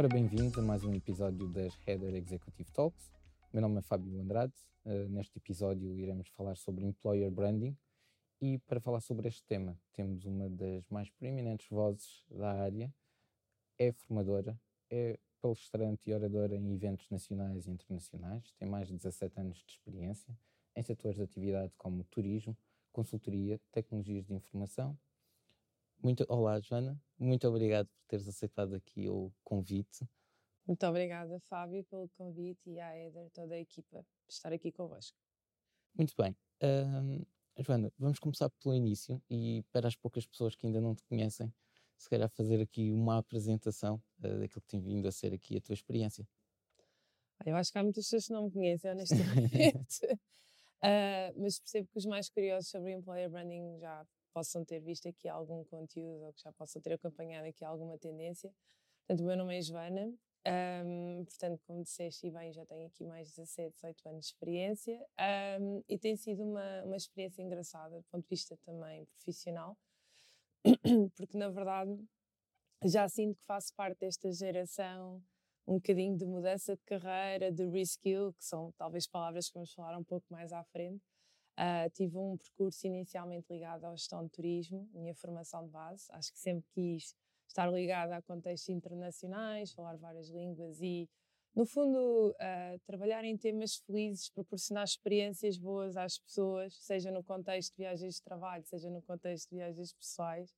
[0.00, 3.12] Ora, bem-vindos a mais um episódio das Header Executive Talks.
[3.52, 4.54] Meu nome é Fábio Andrade.
[4.82, 7.76] Uh, neste episódio iremos falar sobre Employer Branding
[8.40, 12.90] e para falar sobre este tema temos uma das mais preeminentes vozes da área,
[13.78, 19.38] é formadora, é palestrante e oradora em eventos nacionais e internacionais, tem mais de 17
[19.38, 20.34] anos de experiência
[20.74, 22.56] em setores de atividade como turismo,
[22.90, 24.98] consultoria, tecnologias de informação.
[26.02, 26.98] Muito, olá, Joana.
[27.18, 30.08] Muito obrigado por teres aceitado aqui o convite.
[30.66, 35.18] Muito obrigada, Fábio, pelo convite e à Eder, toda a equipa, por estar aqui convosco.
[35.94, 36.34] Muito bem.
[36.62, 37.26] Uh,
[37.62, 41.52] Joana, vamos começar pelo início e para as poucas pessoas que ainda não te conhecem,
[41.98, 45.60] se calhar fazer aqui uma apresentação uh, daquilo que tem vindo a ser aqui a
[45.60, 46.26] tua experiência.
[47.44, 50.06] Eu acho que há muitas pessoas que não me conhecem, honestamente.
[50.06, 50.16] uh,
[51.36, 55.64] mas percebo que os mais curiosos sobre employer branding já possam ter visto aqui algum
[55.64, 58.52] conteúdo ou que já possam ter acompanhado aqui alguma tendência.
[59.06, 60.12] Portanto, o meu nome é Joana,
[60.46, 65.06] um, portanto, como disseste bem, já tenho aqui mais de 17, 18 anos de experiência
[65.60, 69.76] um, e tem sido uma, uma experiência engraçada do ponto de vista também profissional,
[71.16, 71.98] porque na verdade
[72.84, 75.22] já sinto que faço parte desta geração
[75.66, 79.96] um bocadinho de mudança de carreira, de reskill, que são talvez palavras que vamos falar
[79.98, 81.04] um pouco mais à frente,
[81.60, 86.06] Uh, tive um percurso inicialmente ligado à gestão de turismo, minha formação de base.
[86.12, 87.14] Acho que sempre quis
[87.46, 91.06] estar ligada a contextos internacionais, falar várias línguas e,
[91.54, 97.72] no fundo, uh, trabalhar em temas felizes, proporcionar experiências boas às pessoas, seja no contexto
[97.72, 100.54] de viagens de trabalho, seja no contexto de viagens pessoais.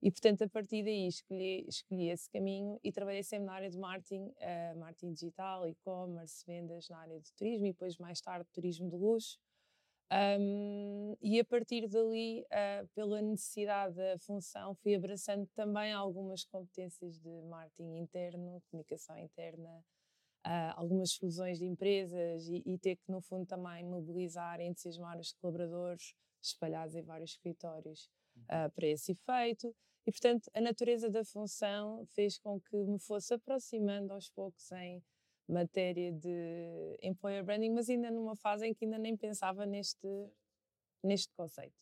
[0.00, 3.76] E, portanto, a partir daí escolhi, escolhi esse caminho e trabalhei sempre na área de
[3.76, 8.88] marketing, uh, marketing digital, e-commerce, vendas na área de turismo e depois, mais tarde, turismo
[8.88, 9.36] de luxo.
[10.12, 17.16] Um, e a partir dali, uh, pela necessidade da função, fui abraçando também algumas competências
[17.20, 19.84] de marketing interno, comunicação interna,
[20.44, 25.32] uh, algumas fusões de empresas e, e, ter que, no fundo, também mobilizar, entusiasmar os
[25.34, 28.10] colaboradores espalhados em vários escritórios
[28.48, 29.72] uh, para esse efeito.
[30.06, 35.00] E, portanto, a natureza da função fez com que me fosse aproximando aos poucos em
[35.50, 40.06] matéria de employer branding, mas ainda numa fase em que ainda nem pensava neste,
[41.02, 41.74] neste conceito.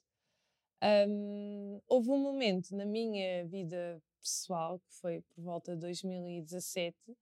[0.83, 7.15] Um, houve um momento na minha vida pessoal, que foi por volta de 2017, uh,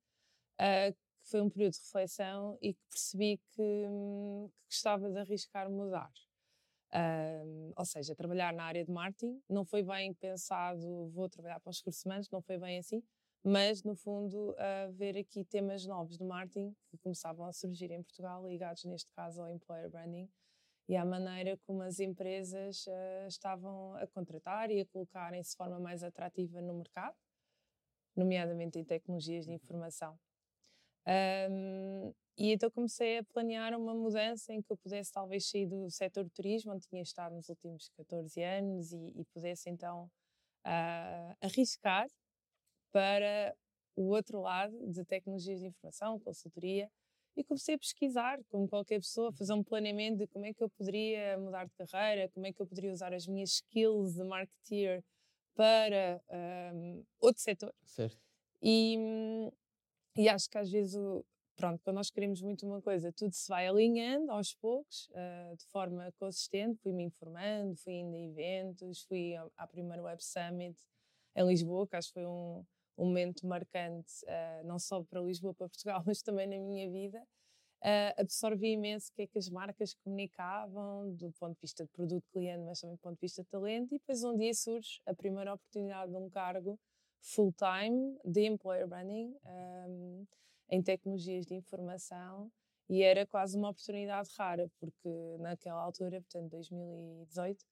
[0.58, 5.18] ah, que foi um período de reflexão e que percebi que, hum, que gostava de
[5.18, 6.12] arriscar mudar.
[6.94, 11.70] Um, ou seja, trabalhar na área de marketing não foi bem pensado, vou trabalhar para
[11.70, 13.02] os recursos humanos, não foi bem assim,
[13.44, 18.02] mas no fundo uh, ver aqui temas novos de marketing que começavam a surgir em
[18.02, 20.28] Portugal, ligados neste caso ao employer branding
[20.88, 25.80] e à maneira como as empresas uh, estavam a contratar e a colocarem-se de forma
[25.80, 27.16] mais atrativa no mercado,
[28.14, 30.19] nomeadamente em tecnologias de informação.
[31.06, 35.91] Um, e então comecei a planear uma mudança em que eu pudesse talvez sair do
[35.91, 40.10] setor de turismo, onde tinha estado nos últimos 14 anos, e, e pudesse então
[40.66, 42.08] uh, arriscar
[42.92, 43.54] para
[43.94, 46.91] o outro lado de tecnologias de informação, consultoria,
[47.36, 50.70] e comecei a pesquisar, como qualquer pessoa, fazer um planeamento de como é que eu
[50.70, 55.04] poderia mudar de carreira, como é que eu poderia usar as minhas skills de marketeer
[55.54, 56.20] para
[56.75, 57.75] um, outro setor.
[57.84, 58.19] Certo.
[58.62, 58.96] E,
[60.16, 61.25] e acho que às vezes, o,
[61.56, 65.64] pronto, quando nós queremos muito uma coisa, tudo se vai alinhando aos poucos, uh, de
[65.66, 66.78] forma consistente.
[66.82, 70.78] Fui-me informando, fui indo a eventos, fui à primeira Web Summit
[71.34, 72.64] em Lisboa, que acho que foi um,
[72.96, 77.22] um momento marcante, uh, não só para Lisboa, para Portugal, mas também na minha vida.
[77.82, 81.90] Uh, absorvi imenso o que é que as marcas comunicavam, do ponto de vista de
[81.90, 83.94] produto cliente, mas também do ponto de vista de talento.
[83.94, 86.78] E depois um dia surge a primeira oportunidade de um cargo
[87.20, 90.26] full-time de employer branding um,
[90.70, 92.50] em tecnologias de informação
[92.88, 97.64] e era quase uma oportunidade rara, porque naquela altura, portanto 2018,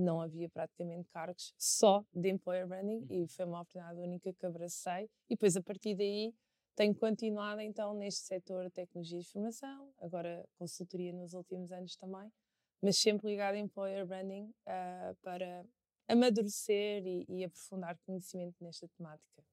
[0.00, 5.04] não havia praticamente cargos só de employer branding e foi uma oportunidade única que abracei
[5.28, 6.34] e depois a partir daí
[6.74, 12.32] tenho continuado então neste setor de tecnologia de informação, agora consultoria nos últimos anos também,
[12.80, 15.66] mas sempre ligado a employer branding uh, para
[16.06, 19.44] amadurecer e, e, aprofundar conhecimento nesta temática.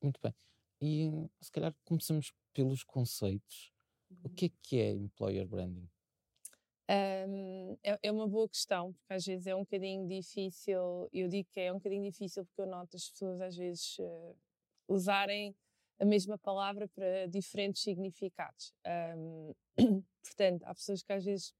[0.00, 0.32] Muito bem.
[0.80, 3.72] E se calhar começamos pelos conceitos.
[4.10, 4.18] Uhum.
[4.24, 5.90] O que é que é employer branding?
[6.90, 11.48] Um, é, é, uma boa questão, porque às vezes é um bocadinho difícil, eu digo
[11.50, 14.36] que é um bocadinho difícil porque eu noto as pessoas às vezes uh,
[14.88, 15.54] usarem
[15.98, 18.74] a mesma palavra para diferentes significados.
[19.16, 19.54] Um,
[20.22, 21.54] portanto, há pessoas que às vezes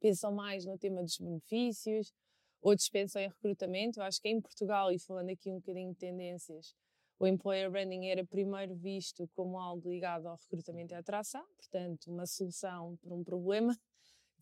[0.00, 2.12] pensam mais no tema dos benefícios,
[2.60, 4.00] outros pensam em recrutamento.
[4.00, 6.74] Eu acho que em Portugal, e falando aqui um bocadinho de tendências,
[7.18, 12.26] o employer branding era primeiro visto como algo ligado ao recrutamento e atração, portanto, uma
[12.26, 13.78] solução para um problema.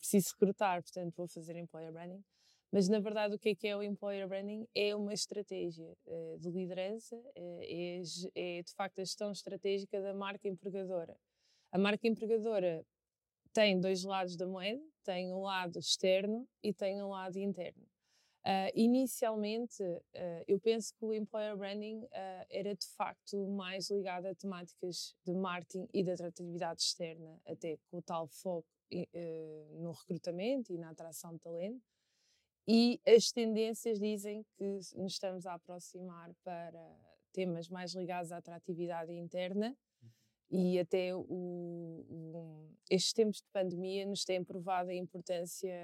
[0.03, 2.25] Preciso recrutar, portanto, vou fazer employer branding.
[2.73, 4.67] Mas, na verdade, o que é que é o employer branding?
[4.75, 8.03] É uma estratégia uh, de liderança, uh, é,
[8.35, 11.17] é, de facto a gestão estratégica da marca empregadora.
[11.71, 12.85] A marca empregadora
[13.53, 17.87] tem dois lados da moeda, tem um lado externo e tem um lado interno.
[18.45, 24.27] Uh, inicialmente, uh, eu penso que o employer branding uh, era de facto mais ligado
[24.27, 28.67] a temáticas de marketing e de atratividade externa, até com o tal foco
[29.79, 31.83] no recrutamento e na atração de talento.
[32.67, 34.65] E as tendências dizem que
[34.97, 36.81] nos estamos a aproximar para
[37.33, 39.77] temas mais ligados à atratividade interna
[40.51, 45.75] e até o, o, estes tempos de pandemia nos têm provado a importância,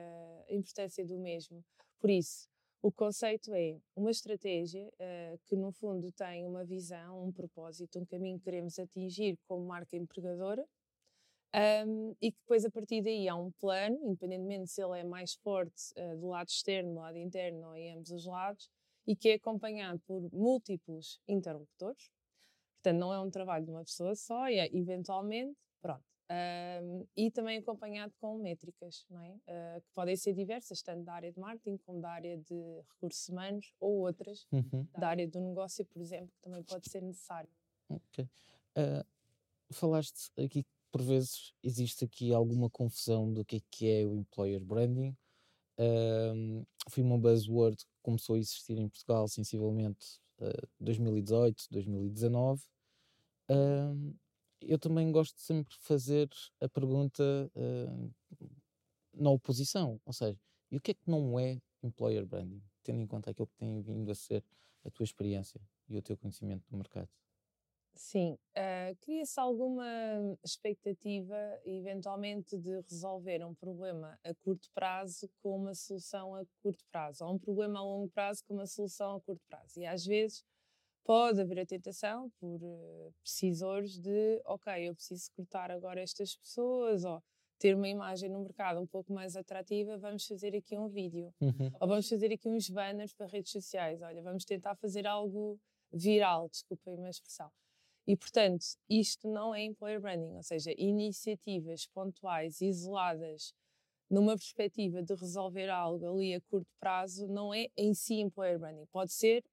[0.48, 1.64] a importância do mesmo.
[1.98, 2.46] Por isso,
[2.82, 8.04] o conceito é uma estratégia uh, que, no fundo, tem uma visão, um propósito, um
[8.04, 10.64] caminho que queremos atingir como marca empregadora
[11.86, 15.34] um, e que depois, a partir daí, há um plano, independentemente se ele é mais
[15.34, 18.70] forte uh, do lado externo, do lado interno ou em ambos os lados,
[19.06, 22.10] e que é acompanhado por múltiplos interlocutores,
[22.78, 26.04] Portanto, não é um trabalho de uma pessoa só, e é, eventualmente, pronto.
[26.30, 29.30] Um, e também acompanhado com métricas, não é?
[29.30, 33.28] Uh, que podem ser diversas, tanto da área de marketing como da área de recursos
[33.28, 34.86] humanos ou outras, uhum.
[34.96, 37.50] da área do negócio, por exemplo, que também pode ser necessário.
[37.88, 38.24] Ok.
[38.76, 39.04] Uh,
[39.72, 44.60] falaste aqui por vezes existe aqui alguma confusão do que é, que é o employer
[44.60, 45.16] branding.
[45.78, 50.20] Uh, foi uma buzzword que começou a existir em Portugal sensivelmente
[50.80, 52.62] 2018, 2019.
[53.50, 54.14] Uh,
[54.60, 56.28] eu também gosto sempre de fazer
[56.60, 57.22] a pergunta
[57.54, 58.14] uh,
[59.14, 60.38] na oposição, ou seja,
[60.70, 63.80] e o que é que não é employer branding, tendo em conta aquilo que tem
[63.80, 64.44] vindo a ser
[64.84, 67.08] a tua experiência e o teu conhecimento do mercado?
[68.00, 69.84] Sim, uh, cria-se alguma
[70.44, 71.34] expectativa,
[71.64, 77.34] eventualmente, de resolver um problema a curto prazo com uma solução a curto prazo, ou
[77.34, 79.80] um problema a longo prazo com uma solução a curto prazo.
[79.80, 80.44] E às vezes
[81.04, 87.04] pode haver a tentação por uh, precisores de, ok, eu preciso recrutar agora estas pessoas,
[87.04, 87.20] ou
[87.58, 91.34] ter uma imagem no mercado um pouco mais atrativa, vamos fazer aqui um vídeo.
[91.40, 91.68] Uhum.
[91.80, 94.00] Ou vamos fazer aqui uns banners para redes sociais.
[94.02, 95.58] Olha, vamos tentar fazer algo
[95.92, 97.50] viral, desculpem a expressão.
[98.08, 103.52] E, portanto, isto não é employer branding, ou seja, iniciativas pontuais, isoladas,
[104.08, 108.86] numa perspectiva de resolver algo ali a curto prazo, não é em si employer branding.
[108.86, 109.44] Pode ser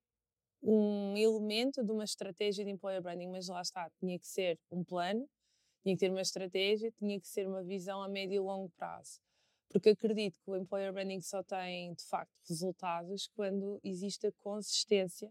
[0.64, 4.86] um elemento de uma estratégia de employer branding, mas lá está, tinha que ser um
[4.86, 5.28] plano,
[5.84, 9.20] tinha que ter uma estratégia, tinha que ser uma visão a médio e longo prazo.
[9.68, 15.30] Porque acredito que o employer branding só tem, de facto, resultados quando existe a consistência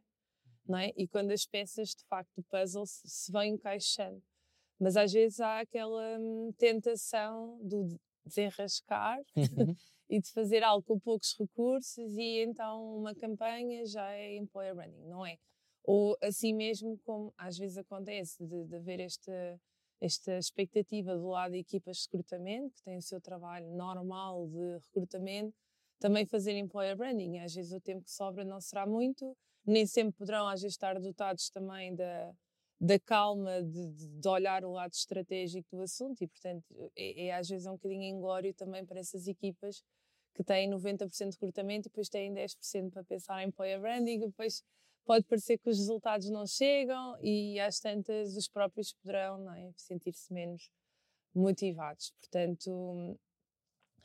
[0.66, 0.92] não é?
[0.96, 4.22] E quando as peças de facto do puzzle se, se vão encaixando.
[4.78, 9.74] Mas às vezes há aquela hum, tentação de desenrascar uhum.
[10.08, 15.06] e de fazer algo com poucos recursos e então uma campanha já é employer branding,
[15.06, 15.36] não é?
[15.84, 19.60] Ou assim mesmo como às vezes acontece de, de haver esta,
[20.00, 24.78] esta expectativa do lado de equipas de recrutamento, que têm o seu trabalho normal de
[24.86, 25.54] recrutamento,
[25.98, 27.38] também fazer employer branding.
[27.38, 29.36] Às vezes o tempo que sobra não será muito,
[29.66, 32.32] nem sempre poderão às vezes estar dotados também da,
[32.80, 36.64] da calma de, de, olhar o lado estratégico do assunto e portanto
[36.96, 39.82] é, é às vezes um bocadinho inglório também para essas equipas
[40.34, 44.62] que têm 90% de recrutamento e depois têm 10% para pensar em employer branding depois
[45.04, 49.70] pode parecer que os resultados não chegam e às tantas os próprios poderão é?
[49.76, 50.70] sentir-se menos
[51.34, 52.12] motivados.
[52.20, 53.18] Portanto,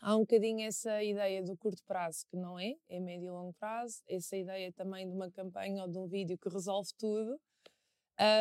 [0.01, 3.53] Há um bocadinho essa ideia do curto prazo, que não é, é médio e longo
[3.53, 7.39] prazo, essa ideia também de uma campanha ou de um vídeo que resolve tudo.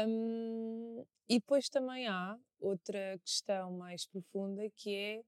[0.08, 5.22] Um, e depois também há outra questão mais profunda que é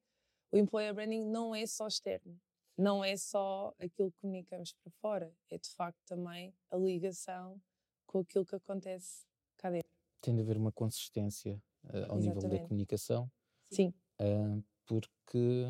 [0.53, 2.37] o employer branding não é só externo,
[2.77, 7.61] não é só aquilo que comunicamos para fora, é de facto também a ligação
[8.07, 9.25] com aquilo que acontece
[9.57, 9.89] cá dentro.
[10.21, 12.27] Tem de haver uma consistência uh, ao Exatamente.
[12.27, 13.31] nível da comunicação.
[13.71, 13.95] Sim.
[14.21, 15.67] Uh, porque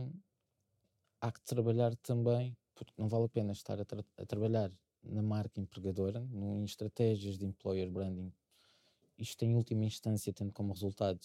[1.21, 4.73] há que trabalhar também, porque não vale a pena estar a, tra a trabalhar
[5.03, 8.33] na marca empregadora, no, em estratégias de employer branding.
[9.19, 11.21] Isto, em última instância, tendo como resultado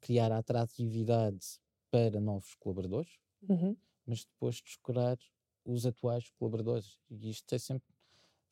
[0.00, 1.58] criar a atratividade
[1.90, 3.76] para novos colaboradores, uhum.
[4.06, 5.18] mas depois descurar
[5.64, 6.98] os atuais colaboradores.
[7.10, 7.88] E isto é sempre,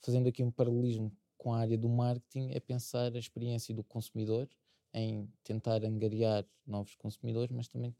[0.00, 4.48] fazendo aqui um paralelismo com a área do marketing, é pensar a experiência do consumidor
[4.92, 7.94] em tentar angariar novos consumidores, mas também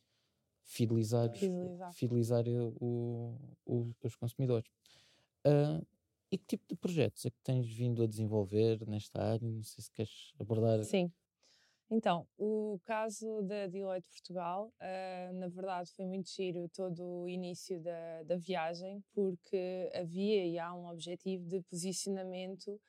[0.65, 1.93] fidelizar, fidelizar.
[1.93, 4.69] fidelizar o, o, os consumidores.
[5.47, 5.85] Uh,
[6.35, 9.47] E que tipo de projetos é que tens vindo a desenvolver nesta área?
[9.47, 10.83] Não sei se queres abordar.
[10.83, 11.13] Sim.
[11.89, 17.81] Então, o caso da Deloitte Portugal, uh, na verdade, foi muito giro todo o início
[17.81, 22.81] da, da viagem, porque havia e há um objetivo de posicionamento,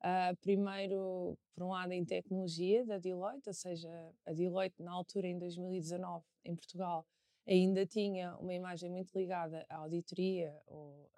[0.00, 3.90] uh, primeiro, por um lado, em tecnologia da Deloitte, ou seja,
[4.26, 7.06] a Deloitte, na altura, em 2019, em Portugal,
[7.48, 11.10] ainda tinha uma imagem muito ligada à auditoria ou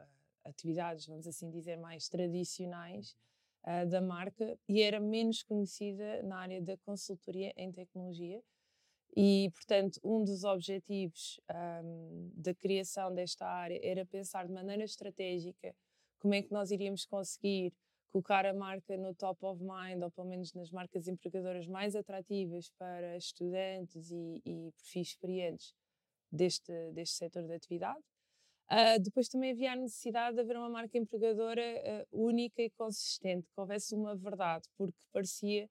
[0.45, 3.17] atividades, vamos assim dizer, mais tradicionais
[3.65, 8.43] uh, da marca e era menos conhecida na área da consultoria em tecnologia.
[9.17, 11.41] E, portanto, um dos objetivos
[11.85, 15.75] um, da criação desta área era pensar de maneira estratégica
[16.21, 17.73] como é que nós iríamos conseguir
[18.13, 22.71] colocar a marca no top of mind, ou pelo menos nas marcas empregadoras mais atrativas
[22.79, 25.75] para estudantes e, e perfis experientes
[26.31, 28.01] deste, deste setor de atividade.
[28.71, 33.49] Uh, depois também havia a necessidade de haver uma marca empregadora uh, única e consistente,
[33.53, 35.69] que houvesse uma verdade, porque parecia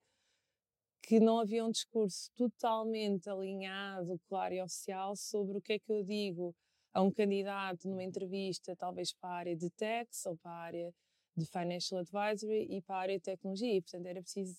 [1.02, 5.90] que não havia um discurso totalmente alinhado, claro e oficial sobre o que é que
[5.90, 6.54] eu digo
[6.92, 10.94] a um candidato numa entrevista, talvez para a área de tax ou para a área
[11.36, 13.76] de financial advisory e para a área de tecnologia.
[13.76, 14.56] E, portanto, era preciso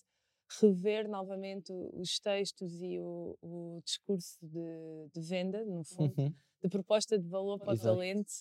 [0.59, 6.13] rever novamente os textos e o, o discurso de, de, venda, no fundo.
[6.17, 7.89] Uhum de proposta de valor para Exato.
[7.89, 8.31] o talento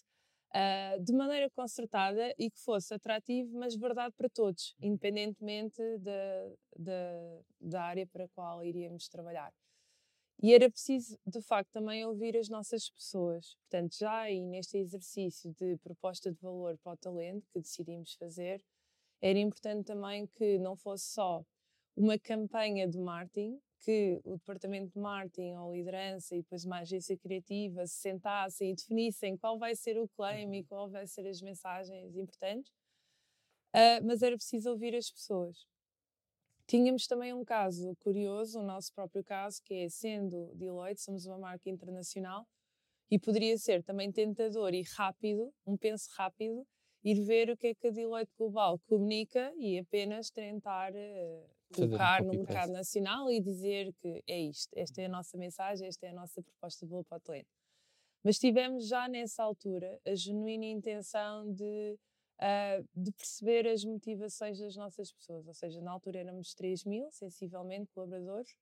[0.55, 7.41] uh, de maneira concertada e que fosse atrativo, mas verdade para todos, independentemente da, da,
[7.61, 9.53] da área para a qual iríamos trabalhar.
[10.43, 13.57] E era preciso, de facto, também ouvir as nossas pessoas.
[13.63, 18.63] Portanto, já aí neste exercício de proposta de valor para o talento que decidimos fazer,
[19.21, 21.45] era importante também que não fosse só
[22.01, 27.17] uma campanha de marketing, que o departamento de marketing ou liderança e depois uma agência
[27.17, 30.67] criativa se sentassem e definissem qual vai ser o claim e uhum.
[30.67, 32.73] qual vai ser as mensagens importantes,
[33.75, 35.67] uh, mas era preciso ouvir as pessoas.
[36.67, 41.39] Tínhamos também um caso curioso, o nosso próprio caso, que é sendo Deloitte, somos uma
[41.39, 42.47] marca internacional
[43.11, 46.67] e poderia ser também tentador e rápido, um penso rápido,
[47.03, 52.23] ir ver o que é que a Deloitte Global comunica e apenas tentar uh, colocar
[52.23, 56.11] no mercado nacional e dizer que é isto, esta é a nossa mensagem, esta é
[56.11, 57.49] a nossa proposta de para o talento.
[58.23, 61.99] Mas tivemos já nessa altura a genuína intenção de,
[62.39, 67.11] uh, de perceber as motivações das nossas pessoas, ou seja, na altura éramos 3 mil,
[67.11, 68.55] sensivelmente, colaboradores,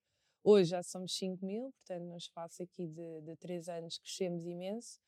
[0.45, 5.01] hoje já somos 5 mil, portanto, no espaço aqui de, de 3 anos crescemos imenso.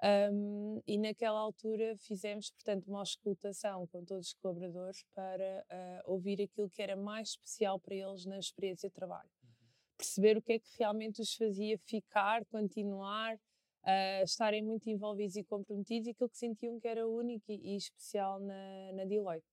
[0.00, 6.40] Um, e naquela altura fizemos, portanto, uma auscultação com todos os colaboradores para uh, ouvir
[6.40, 9.28] aquilo que era mais especial para eles na experiência de trabalho.
[9.42, 9.50] Uhum.
[9.96, 15.42] Perceber o que é que realmente os fazia ficar, continuar, uh, estarem muito envolvidos e
[15.42, 19.46] comprometidos e aquilo que sentiam que era único e, e especial na, na Deloitte.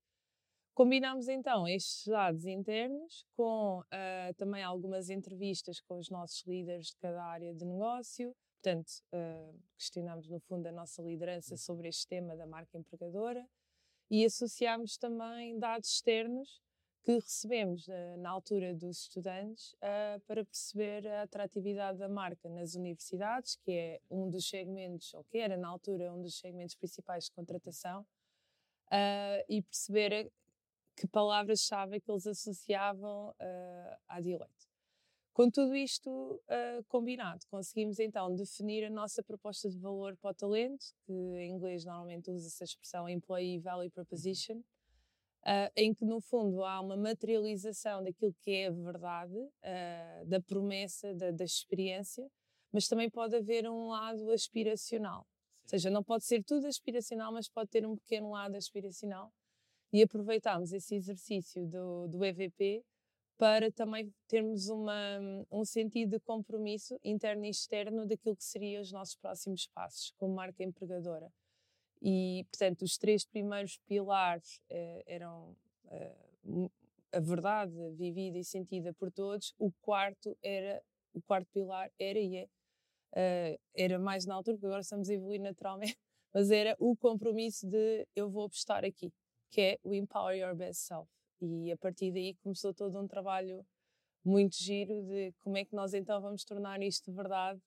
[0.75, 6.97] Combinámos então estes dados internos com uh, também algumas entrevistas com os nossos líderes de
[6.97, 8.35] cada área de negócio,
[8.65, 11.57] Portanto, uh, questionámos no fundo a nossa liderança hum.
[11.57, 13.47] sobre este tema da marca empregadora
[14.09, 16.63] e associámos também dados externos
[17.03, 22.73] que recebemos uh, na altura dos estudantes uh, para perceber a atratividade da marca nas
[22.73, 27.25] universidades, que é um dos segmentos, ou que era na altura um dos segmentos principais
[27.25, 28.03] de contratação,
[29.49, 30.31] e perceber
[30.95, 33.35] que palavras-chave é que eles associavam
[34.07, 34.74] à Deloitte.
[35.35, 40.33] Com tudo isto uh, combinado, conseguimos então definir a nossa proposta de valor para o
[40.33, 46.21] talento, que em inglês normalmente usa essa expressão Employee Value Proposition, uh, em que no
[46.21, 52.25] fundo há uma materialização daquilo que é a verdade, uh, da promessa, da, da, experiência,
[52.71, 55.23] mas também pode haver um lado aspiracional.
[55.23, 55.63] Sim.
[55.63, 59.33] Ou seja, não pode ser tudo aspiracional, mas pode ter um pequeno lado aspiracional.
[59.91, 62.85] E aproveitámos esse exercício do, do EVP
[63.37, 65.19] para também termos uma,
[65.51, 70.35] um sentido de compromisso interno e externo daquilo que seriam os nossos próximos passos como
[70.35, 71.31] marca empregadora.
[72.01, 75.55] E, portanto, os três primeiros pilares eh, eram
[75.87, 76.15] eh,
[77.11, 79.53] a verdade vivida e sentida por todos.
[79.57, 80.81] O quarto era
[81.13, 82.47] o quarto pilar era e é
[83.15, 85.97] uh, era mais na altura, porque agora estamos a evoluir naturalmente,
[86.33, 89.11] mas era o compromisso de eu vou apostar aqui,
[89.49, 91.09] que é o Empower Your Best Self.
[91.45, 93.65] E a partir daí começou todo um trabalho
[94.23, 97.61] muito giro de como é que nós então vamos tornar isto de verdade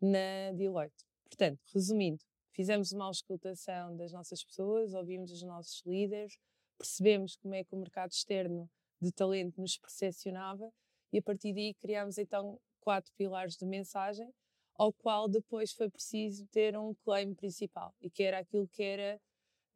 [0.00, 1.04] na Deloitte.
[1.24, 6.38] Portanto, resumindo, fizemos uma auscultação das nossas pessoas, ouvimos os nossos líderes,
[6.78, 8.68] percebemos como é que o mercado externo
[9.00, 10.72] de talento nos percepcionava
[11.12, 14.32] e a partir daí criámos então quatro pilares de mensagem,
[14.74, 19.20] ao qual depois foi preciso ter um claim principal e que era aquilo que era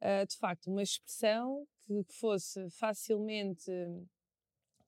[0.01, 1.67] uh, de facto, uma expressão
[2.03, 3.71] que fosse facilmente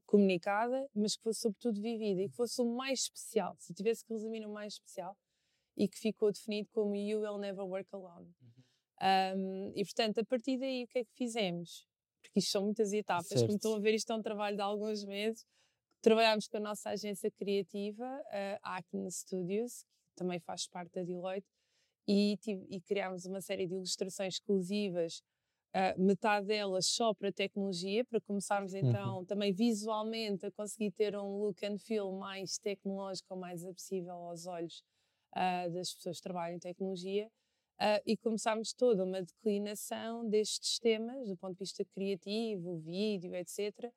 [0.05, 4.13] comunicada, mas que fosse sobretudo vivida e que fosse o mais especial, se tivesse que
[4.13, 5.15] resumir o mais especial,
[5.75, 8.33] e que ficou definido como You Will Never Work Alone.
[8.41, 8.57] Uhum.
[8.99, 11.87] Um, e portanto, a partir daí, o que é que fizemos?
[12.21, 13.45] Porque isto são muitas etapas, certo.
[13.45, 15.45] como estão a ver, isto é um trabalho de alguns meses.
[16.01, 18.05] Trabalhámos com a nossa agência criativa,
[18.63, 21.47] a Acne Studios, que também faz parte da Deloitte,
[22.07, 22.37] e,
[22.69, 25.21] e criámos uma série de ilustrações exclusivas
[25.75, 28.79] Uh, metade delas só para tecnologia, para começarmos uhum.
[28.79, 29.25] então uhum.
[29.25, 34.83] também visualmente a conseguir ter um look and feel mais tecnológico, mais acessível aos olhos
[35.35, 37.29] uh, das pessoas que trabalham em tecnologia.
[37.79, 43.91] Uh, e começámos toda uma declinação destes temas, do ponto de vista criativo, vídeo, etc.,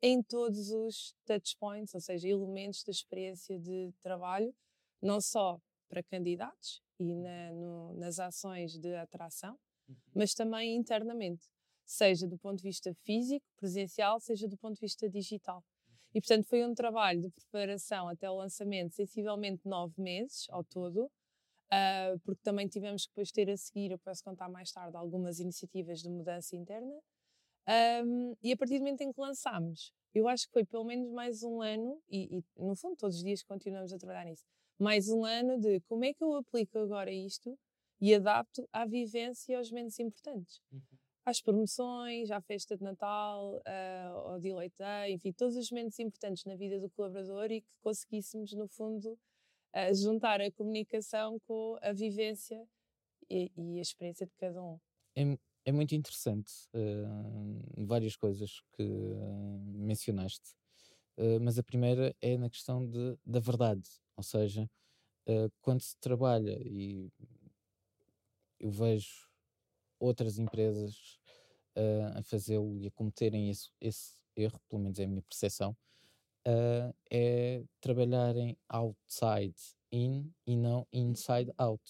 [0.00, 4.54] em todos os touchpoints, ou seja, elementos da experiência de trabalho,
[5.02, 9.96] não só para candidatos e na, no, nas ações de atração, uhum.
[10.14, 11.44] mas também internamente,
[11.84, 15.58] seja do ponto de vista físico, presencial, seja do ponto de vista digital.
[15.58, 15.94] Uhum.
[16.14, 21.04] E, portanto, foi um trabalho de preparação até o lançamento, sensivelmente nove meses ao todo,
[21.04, 25.38] uh, porque também tivemos que depois ter a seguir, eu posso contar mais tarde, algumas
[25.40, 26.98] iniciativas de mudança interna.
[28.04, 31.10] Um, e a partir do momento em que lançámos, eu acho que foi pelo menos
[31.10, 34.44] mais um ano, e, e no fundo todos os dias continuamos a trabalhar nisso,
[34.78, 37.58] mais um ano de como é que eu aplico agora isto
[38.00, 40.60] e adapto à vivência e aos momentos importantes.
[40.72, 40.80] Uhum.
[41.24, 46.44] Às promoções, à festa de Natal, uh, ao Delay Day, enfim, todos os momentos importantes
[46.44, 51.92] na vida do colaborador e que conseguíssemos, no fundo, uh, juntar a comunicação com a
[51.92, 52.64] vivência
[53.28, 54.78] e, e a experiência de cada um.
[55.16, 55.22] É,
[55.64, 58.84] é muito interessante uh, várias coisas que
[59.64, 60.54] mencionaste,
[61.40, 63.88] mas a primeira é na questão de, da verdade,
[64.18, 64.70] ou seja,
[65.62, 67.10] quando se trabalha e
[68.58, 69.28] eu vejo
[69.98, 71.18] outras empresas
[71.76, 75.76] uh, a fazê-lo e a cometerem esse, esse, erro, pelo menos é a minha percepção,
[76.46, 79.56] uh, é trabalharem outside
[79.90, 81.82] in e não inside out.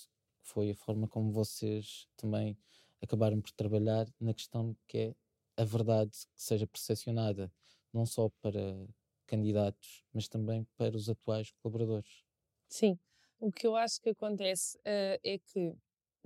[0.43, 2.57] Foi a forma como vocês também
[3.03, 5.15] acabaram por trabalhar na questão que é
[5.57, 7.51] a verdade que seja percepcionada
[7.93, 8.87] não só para
[9.27, 12.25] candidatos, mas também para os atuais colaboradores.
[12.69, 12.99] Sim,
[13.41, 15.75] o que eu acho que acontece uh, é que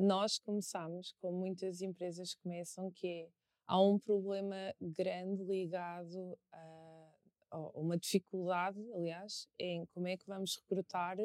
[0.01, 3.29] nós começamos, como muitas empresas começam, que é
[3.67, 7.15] há um problema grande ligado a,
[7.51, 11.17] a uma dificuldade, aliás, em como é que vamos recrutar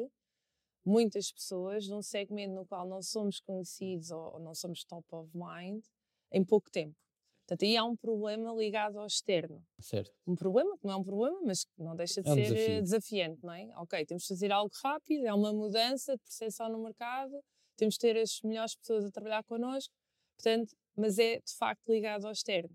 [0.84, 5.30] muitas pessoas num segmento no qual não somos conhecidos ou, ou não somos top of
[5.34, 5.84] mind
[6.30, 6.94] em pouco tempo.
[7.46, 9.64] Portanto, aí há um problema ligado ao externo.
[9.78, 10.12] Certo.
[10.26, 12.42] Um problema que não é um problema, mas que não deixa de é um ser
[12.42, 12.82] desafio.
[12.82, 13.68] desafiante, não é?
[13.76, 17.40] Ok, temos de fazer algo rápido, é uma mudança de percepção no mercado,
[17.76, 19.92] temos de ter as melhores pessoas a trabalhar connosco,
[20.36, 22.74] portanto, mas é de facto ligado ao externo.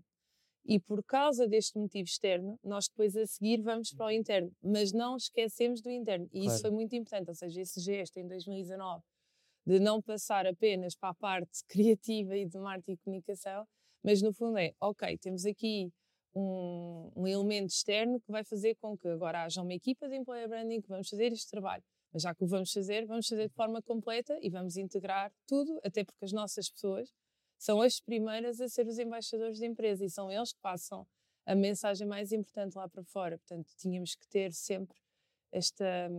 [0.64, 4.92] E por causa deste motivo externo, nós depois a seguir vamos para o interno, mas
[4.92, 6.26] não esquecemos do interno.
[6.26, 6.46] E claro.
[6.46, 9.02] isso foi muito importante, ou seja, esse gesto em 2019
[9.66, 13.66] de não passar apenas para a parte criativa e de marketing e comunicação,
[14.02, 15.92] mas no fundo é, ok, temos aqui
[16.34, 20.48] um, um, elemento externo que vai fazer com que agora haja uma equipa de employer
[20.48, 21.84] branding que vamos fazer este trabalho.
[22.12, 25.80] Mas já que o vamos fazer, vamos fazer de forma completa e vamos integrar tudo,
[25.82, 27.12] até porque as nossas pessoas
[27.58, 31.06] são as primeiras a ser os embaixadores da empresa e são eles que passam
[31.46, 33.38] a mensagem mais importante lá para fora.
[33.38, 34.98] Portanto, tínhamos que ter sempre
[35.50, 36.10] esta,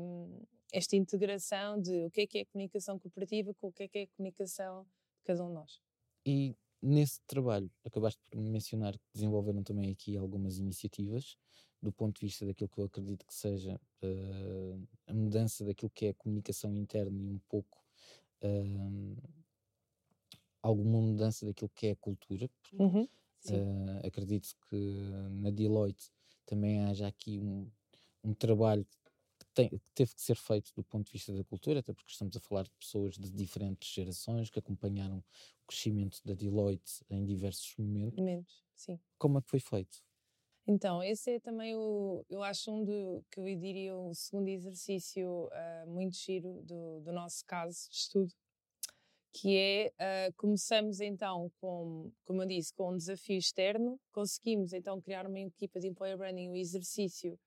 [0.71, 3.97] esta integração de o que é que é comunicação cooperativa com o que é que
[3.99, 5.81] é comunicação de cada um de nós.
[6.25, 11.37] E nesse trabalho, acabaste por mencionar que desenvolveram também aqui algumas iniciativas
[11.81, 16.05] do ponto de vista daquilo que eu acredito que seja uh, a mudança daquilo que
[16.05, 17.83] é a comunicação interna e um pouco
[18.41, 19.17] uh,
[20.61, 22.49] alguma mudança daquilo que é a cultura.
[22.79, 24.75] Uhum, uh, acredito que
[25.31, 26.09] na Deloitte
[26.45, 27.69] também haja aqui um,
[28.23, 28.97] um trabalho que,
[29.53, 32.35] tem, que, teve que ser feito do ponto de vista da cultura, até porque estamos
[32.35, 37.73] a falar de pessoas de diferentes gerações que acompanharam o crescimento da Deloitte em diversos
[37.77, 38.19] momentos.
[38.19, 38.99] Momentos, sim.
[39.17, 40.03] Como é que foi feito?
[40.65, 45.47] Então, esse é também o, eu acho um do, que eu diria o segundo exercício
[45.47, 48.33] uh, muito giro do, do nosso caso de estudo,
[49.33, 55.01] que é, uh, começamos então com, como eu disse, com um desafio externo, conseguimos então
[55.01, 57.37] criar uma equipa de employer branding, um exercício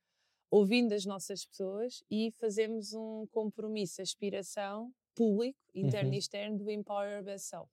[0.51, 6.15] ouvindo as nossas pessoas e fazemos um compromisso, aspiração público, interno uhum.
[6.15, 7.71] e externo do Empower Best Self.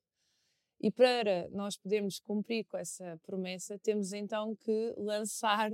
[0.79, 5.71] E para nós podermos cumprir com essa promessa, temos então que lançar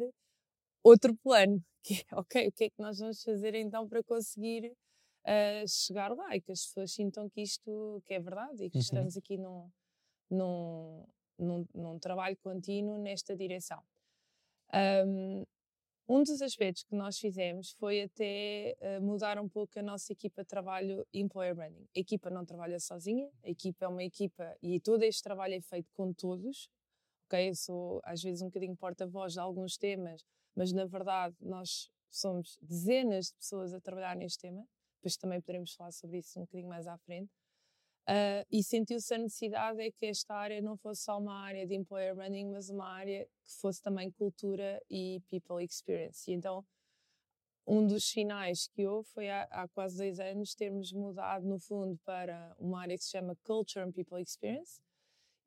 [0.83, 4.71] outro plano, que é, ok, o que é que nós vamos fazer então para conseguir
[5.25, 8.77] uh, chegar lá e que as pessoas sintam que isto que é verdade e que
[8.77, 8.81] uhum.
[8.81, 9.69] estamos aqui num,
[10.29, 11.07] num,
[11.37, 13.81] num, num trabalho contínuo nesta direção.
[14.73, 15.43] Um,
[16.09, 20.41] um dos aspectos que nós fizemos foi até uh, mudar um pouco a nossa equipa
[20.41, 21.87] de trabalho Employer Branding.
[21.95, 25.61] A equipa não trabalha sozinha, a equipa é uma equipa e todo este trabalho é
[25.61, 26.67] feito com todos.
[27.27, 31.91] Ok, eu sou às vezes um bocadinho porta-voz de alguns temas, mas na verdade nós
[32.09, 34.65] somos dezenas de pessoas a trabalhar neste tema.
[34.95, 37.29] Depois também poderemos falar sobre isso um bocadinho mais à frente.
[38.09, 41.75] Uh, e sentiu-se a necessidade é que esta área não fosse só uma área de
[41.75, 46.29] employer branding, mas uma área que fosse também cultura e people experience.
[46.29, 46.65] E então,
[47.67, 51.99] um dos sinais que houve foi há, há, quase dois anos termos mudado, no fundo,
[52.03, 54.81] para uma área que se chama Culture and People Experience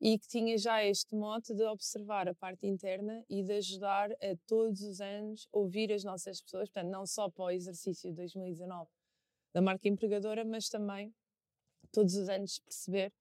[0.01, 4.37] e que tinha já este mote de observar a parte interna e de ajudar a
[4.47, 8.89] todos os anos ouvir as nossas pessoas, portanto, não só para o exercício de 2019
[9.53, 11.13] da marca empregadora, mas também
[11.93, 13.13] todos os anos perceber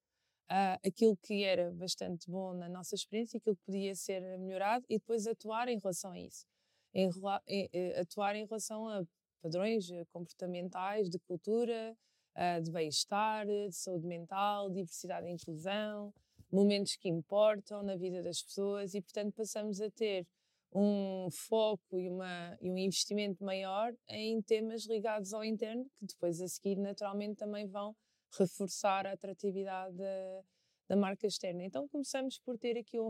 [0.50, 4.98] uh, aquilo que era bastante bom na nossa experiência, aquilo que podia ser melhorado e
[4.98, 6.46] depois atuar em relação a isso.
[6.94, 7.10] Em,
[7.48, 9.06] em, eh, atuar em relação a
[9.42, 11.96] padrões eh, comportamentais, de cultura,
[12.36, 16.14] uh, de bem-estar, de saúde mental, diversidade e inclusão,
[16.52, 20.28] momentos que importam na vida das pessoas e, portanto, passamos a ter
[20.74, 26.42] um foco e, uma, e um investimento maior em temas ligados ao interno, que depois
[26.42, 27.96] a seguir naturalmente também vão
[28.38, 30.42] reforçar a atratividade da,
[30.90, 31.64] da marca externa.
[31.64, 33.10] Então começamos por ter aqui um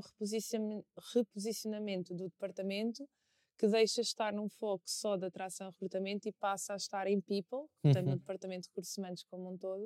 [1.13, 3.07] reposicionamento do departamento
[3.57, 7.21] que deixa estar num foco só de atração e recrutamento e passa a estar em
[7.21, 8.13] people, portanto uhum.
[8.13, 9.86] no departamento de recursos humanos como um todo.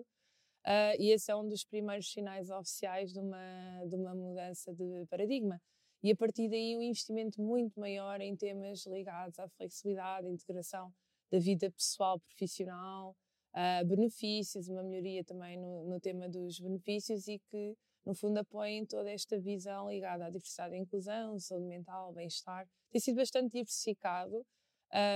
[0.65, 5.06] Uh, e esse é um dos primeiros sinais oficiais de uma, de uma mudança de
[5.10, 5.62] paradigma.
[6.02, 10.91] E a partir daí um investimento muito maior em temas ligados à flexibilidade, à integração
[11.32, 13.15] da vida pessoal, profissional,
[13.56, 18.86] uh, benefícios, uma melhoria também no, no, tema dos benefícios e que, no fundo, apoiem
[18.86, 22.68] toda esta visão ligada à diversidade e inclusão, saúde mental, bem-estar.
[22.91, 24.46] Tem sido bastante diversificado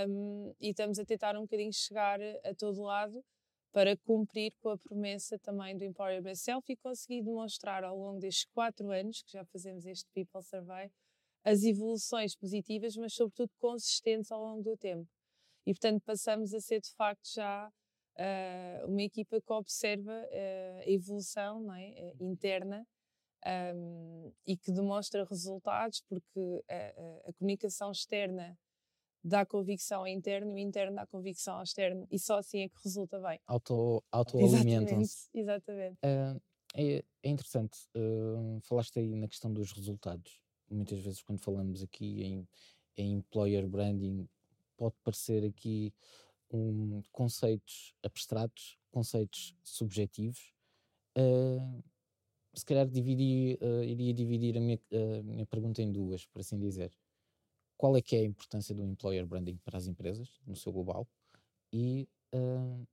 [0.07, 3.23] um, e estamos a tentar um bocadinho chegar a todo lado
[3.71, 8.19] para cumprir com a promessa também do Employer Best Self e conseguir demonstrar ao longo
[8.19, 10.91] destes quatro anos que já fazemos este People Survey
[11.43, 15.07] as evoluções positivas, mas sobretudo consistentes ao longo do tempo.
[15.65, 17.71] E portanto passamos a ser de facto já
[18.19, 22.13] uh, uma equipa que observa uh, a evolução não é?
[22.19, 22.85] Uh, interna
[23.75, 28.57] um, e que demonstra resultados, porque a, a, comunicação externa
[29.23, 32.69] dá convicção ao interno e o interno dá convicção ao externo e só assim é
[32.69, 33.39] que resulta bem.
[33.47, 35.29] Auto, autoalimentam-se.
[35.33, 35.97] Exatamente.
[35.97, 35.97] exatamente.
[36.75, 37.79] É, é, interessante,
[38.63, 40.41] falaste aí na questão dos resultados.
[40.69, 42.47] Muitas vezes quando falamos aqui em,
[42.97, 44.27] em employer branding
[44.75, 45.93] pode parecer aqui
[46.51, 50.53] um, conceitos abstratos, conceitos subjetivos.
[51.17, 51.83] Uh,
[52.53, 54.79] se calhar dividi, uh, iria dividir a minha,
[55.23, 56.91] minha pergunta em duas, por assim dizer.
[57.77, 61.07] Qual é que é a importância do employer branding para as empresas, no seu global?
[61.71, 62.85] E uh,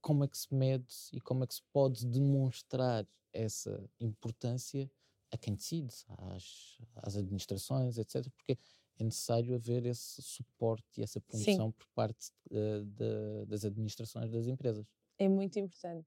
[0.00, 4.90] como é que se mede e como é que se pode demonstrar essa importância
[5.30, 5.94] a quem decide,
[6.34, 8.26] às, às administrações, etc.
[8.30, 8.58] Porque
[8.98, 11.72] é necessário haver esse suporte e essa promoção Sim.
[11.72, 14.86] por parte uh, de, das administrações das empresas.
[15.18, 16.06] É muito importante.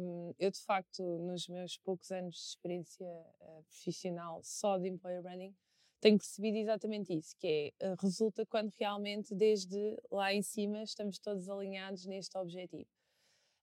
[0.00, 5.22] Um, eu, de facto, nos meus poucos anos de experiência uh, profissional só de employer
[5.22, 5.54] branding,
[6.00, 11.18] tenho percebido exatamente isso, que é, uh, resulta quando realmente desde lá em cima estamos
[11.18, 12.88] todos alinhados neste objetivo.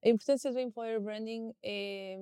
[0.04, 2.18] A importância do employer branding é,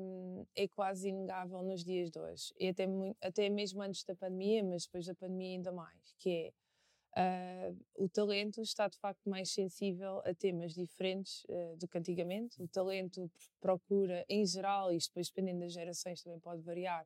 [0.56, 2.88] é quase inegável nos dias de hoje, e até,
[3.22, 6.54] até mesmo antes da pandemia, mas depois da pandemia ainda mais, que é
[7.18, 12.62] uh, o talento está de facto mais sensível a temas diferentes uh, do que antigamente.
[12.62, 17.06] O talento procura, em geral, isto depois dependendo das gerações também pode variar,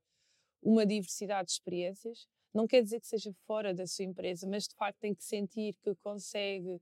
[0.62, 2.28] uma diversidade de experiências.
[2.54, 5.76] Não quer dizer que seja fora da sua empresa, mas de facto tem que sentir
[5.84, 6.82] que consegue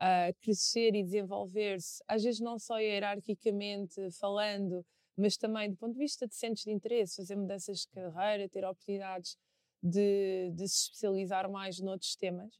[0.00, 4.84] a crescer e desenvolver-se, às vezes não só hierarquicamente falando,
[5.16, 8.64] mas também do ponto de vista de centros de interesse, fazer mudanças de carreira, ter
[8.64, 9.36] oportunidades
[9.82, 12.58] de, de se especializar mais noutros temas.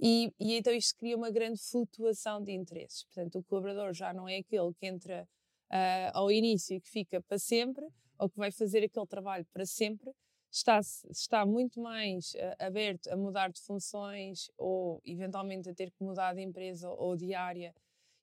[0.00, 3.04] E, e, então isto cria uma grande flutuação de interesses.
[3.04, 5.28] Portanto, o colaborador já não é aquele que entra
[5.70, 7.84] uh, ao início e que fica para sempre,
[8.18, 10.10] ou que vai fazer aquele trabalho para sempre,
[10.50, 10.80] está,
[11.10, 16.34] está muito mais uh, aberto a mudar de funções ou eventualmente a ter que mudar
[16.34, 17.74] de empresa ou de área.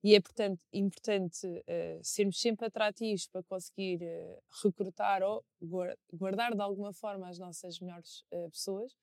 [0.04, 5.44] E é, portanto, importante uh, sermos sempre atrativos para conseguir uh, recrutar ou
[6.14, 8.96] guardar de alguma forma as nossas melhores pessoas.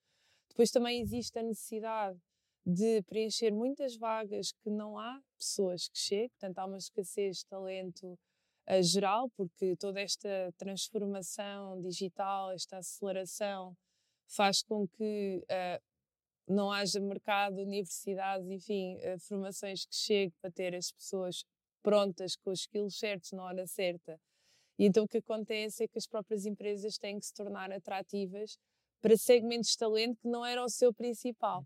[0.49, 2.19] Depois também existe a necessidade
[2.65, 7.45] de preencher muitas vagas que não há pessoas que cheguem, portanto, há uma escassez de
[7.47, 8.17] talento uh,
[8.81, 13.75] geral, porque toda esta transformação digital, esta aceleração,
[14.27, 15.83] faz com que uh,
[16.47, 21.45] não haja mercado, universidades, enfim, uh, formações que cheguem para ter as pessoas
[21.81, 24.19] prontas, com os skills certos na hora certa.
[24.79, 28.57] E então o que acontece é que as próprias empresas têm que se tornar atrativas
[29.01, 31.65] para segmentos de talento que não era o seu principal.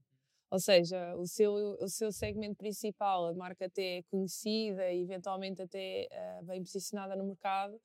[0.49, 5.61] Ou seja, o seu, o seu segmento principal, a marca até é conhecida e eventualmente
[5.61, 7.79] até uh, bem posicionada no mercado,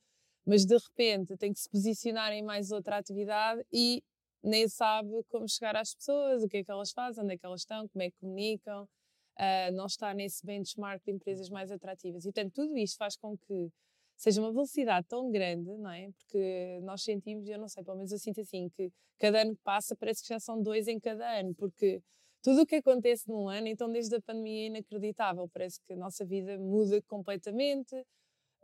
[0.46, 4.02] mas de repente tem que se posicionar em mais outra atividade e
[4.42, 7.46] nem sabe como chegar às pessoas, o que é que elas fazem, onde é que
[7.46, 12.24] elas estão, como é que comunicam, uh, não está nesse benchmark de empresas mais atrativas.
[12.24, 13.70] E, portanto, tudo isto faz com que
[14.16, 16.10] seja uma velocidade tão grande, não é?
[16.12, 19.62] Porque nós sentimos, eu não sei, pelo menos eu sinto assim, que cada ano que
[19.62, 22.00] passa parece que já são dois em cada ano, porque
[22.42, 25.96] tudo o que acontece num ano, então desde a pandemia é inacreditável, parece que a
[25.96, 27.94] nossa vida muda completamente,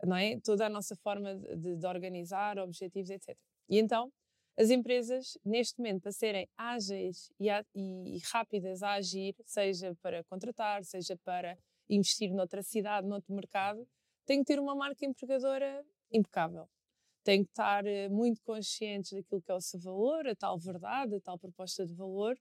[0.03, 0.39] não é?
[0.41, 3.37] Toda a nossa forma de, de organizar, objetivos, etc.
[3.69, 4.11] E então,
[4.57, 10.21] as empresas, neste momento, para serem ágeis e, e, e, rápidas a agir, seja para
[10.25, 11.57] contratar, seja para
[11.89, 13.87] investir noutra cidade, noutro mercado,
[14.25, 16.67] têm que ter uma marca empregadora impecável.
[17.23, 21.15] Têm que estar eh, muito conscientes daquilo que é o seu valor, a tal verdade,
[21.15, 22.37] a tal proposta de valor,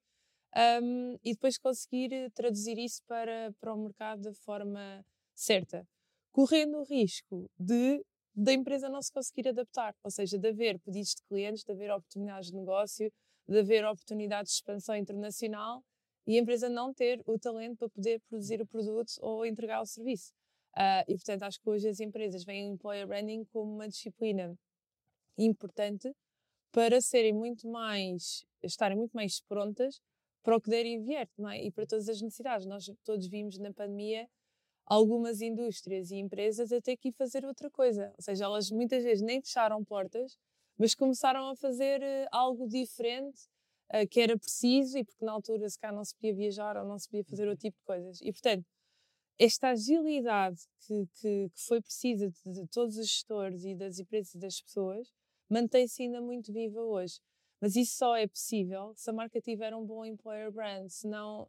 [0.82, 5.86] um, e depois conseguir eh, traduzir isso para, para o mercado de forma certa,
[6.32, 8.02] correndo o risco de
[8.34, 11.90] da empresa não se conseguir adaptar, ou seja, de haver pedidos de clientes, de haver
[11.90, 13.12] oportunidades de negócio,
[13.48, 15.82] de haver oportunidades de expansão internacional
[16.24, 19.86] e a empresa não ter o talento para poder produzir o produto ou entregar o
[19.86, 20.32] serviço.
[20.76, 24.54] Uh, e, portanto, acho que hoje as empresas veem o employer branding como uma disciplina
[25.36, 26.14] importante
[26.70, 30.00] para serem muito mais, estarem muito mais prontas
[30.42, 31.64] para o que der e vier, é?
[31.66, 32.66] E para todas as necessidades.
[32.66, 34.28] Nós todos vimos na pandemia
[34.86, 38.12] algumas indústrias e empresas a ter que ir fazer outra coisa.
[38.16, 40.38] Ou seja, elas muitas vezes nem fecharam portas,
[40.78, 43.38] mas começaram a fazer uh, algo diferente
[43.92, 46.86] uh, que era preciso e porque na altura se cá não se podia viajar ou
[46.86, 47.70] não se podia fazer outro uhum.
[47.70, 48.20] tipo de coisas.
[48.22, 48.64] E portanto,
[49.38, 54.34] esta agilidade que, que, que foi precisa de, de, todos os gestores e das empresas
[54.34, 55.12] e das pessoas
[55.48, 57.20] mantém-se ainda muito viva hoje.
[57.60, 61.48] Mas isso só é possível se a marca tiver um bom employer brand, senão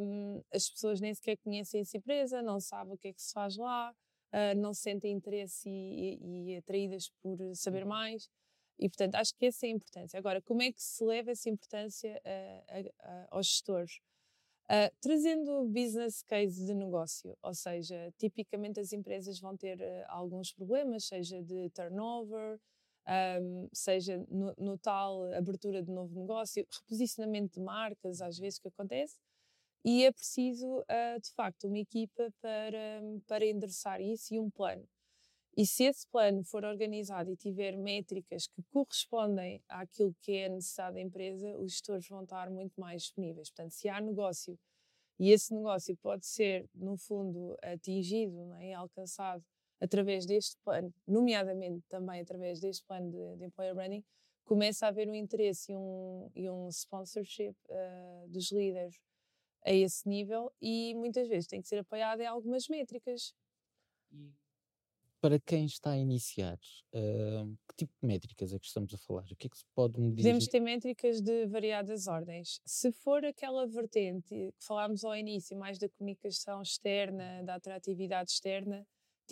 [0.00, 3.32] um, as pessoas nem sequer conhecem essa empresa, não sabem o que é que se
[3.32, 3.94] faz lá,
[4.32, 7.90] uh, não sentem interesse e, e, e, atraídas por saber uhum.
[7.90, 8.28] mais.
[8.78, 10.18] E, portanto, acho que essa é a importância.
[10.18, 14.00] Agora, como é que se leva essa importância uh, uh, aos gestores?
[15.02, 21.42] trazendo business case de negócio, ou seja, tipicamente as empresas vão ter alguns problemas, seja
[21.42, 22.58] de turnover,
[23.40, 28.68] um, seja no, no, tal abertura de novo negócio, reposicionamento de marcas, às vezes que
[28.68, 29.16] acontece,
[29.84, 34.88] e é preciso, uh, de facto, uma equipa para, para endereçar isso e um plano.
[35.56, 40.48] E se esse plano for organizado e tiver métricas que correspondem àquilo que é a
[40.48, 43.50] necessidade da empresa, os gestores vão estar muito mais disponíveis.
[43.50, 44.58] Portanto, se há negócio
[45.18, 48.72] e esse negócio pode ser, no fundo, atingido é?
[48.72, 49.44] alcançado
[49.82, 54.04] através deste plano, nomeadamente também através deste plano de, de employer branding,
[54.44, 58.96] começa a haver um interesse e um, e um sponsorship uh, dos líderes
[59.64, 63.34] a esse nível e muitas vezes tem que ser apoiado em algumas métricas.
[64.12, 64.32] E
[65.20, 66.58] para quem está a iniciar,
[66.94, 69.24] uh, que tipo de métricas é que estamos a falar?
[69.30, 70.16] O que é que se pode medir?
[70.16, 72.60] Podemos ter métricas de variadas ordens.
[72.64, 78.86] Se for aquela vertente que falámos ao início, mais da comunicação externa, da atratividade externa,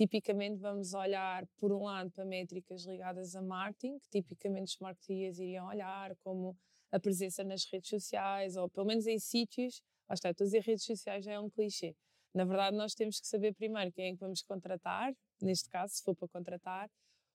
[0.04, 5.38] tipicamente vamos olhar, por um lado, para métricas ligadas a marketing, que tipicamente os marketeers
[5.38, 6.56] iriam olhar, como
[6.90, 10.62] a presença nas redes sociais, ou pelo menos em sítios Lá está, estou a dizer
[10.62, 11.94] redes sociais já é um clichê.
[12.34, 16.02] Na verdade, nós temos que saber primeiro quem é que vamos contratar, neste caso, se
[16.02, 16.90] for para contratar,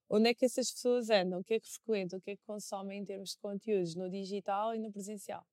[0.09, 2.43] onde é que essas pessoas andam, o que é que frequentam, o que é que
[2.45, 5.47] consomem em termos de conteúdos no digital e no presencial.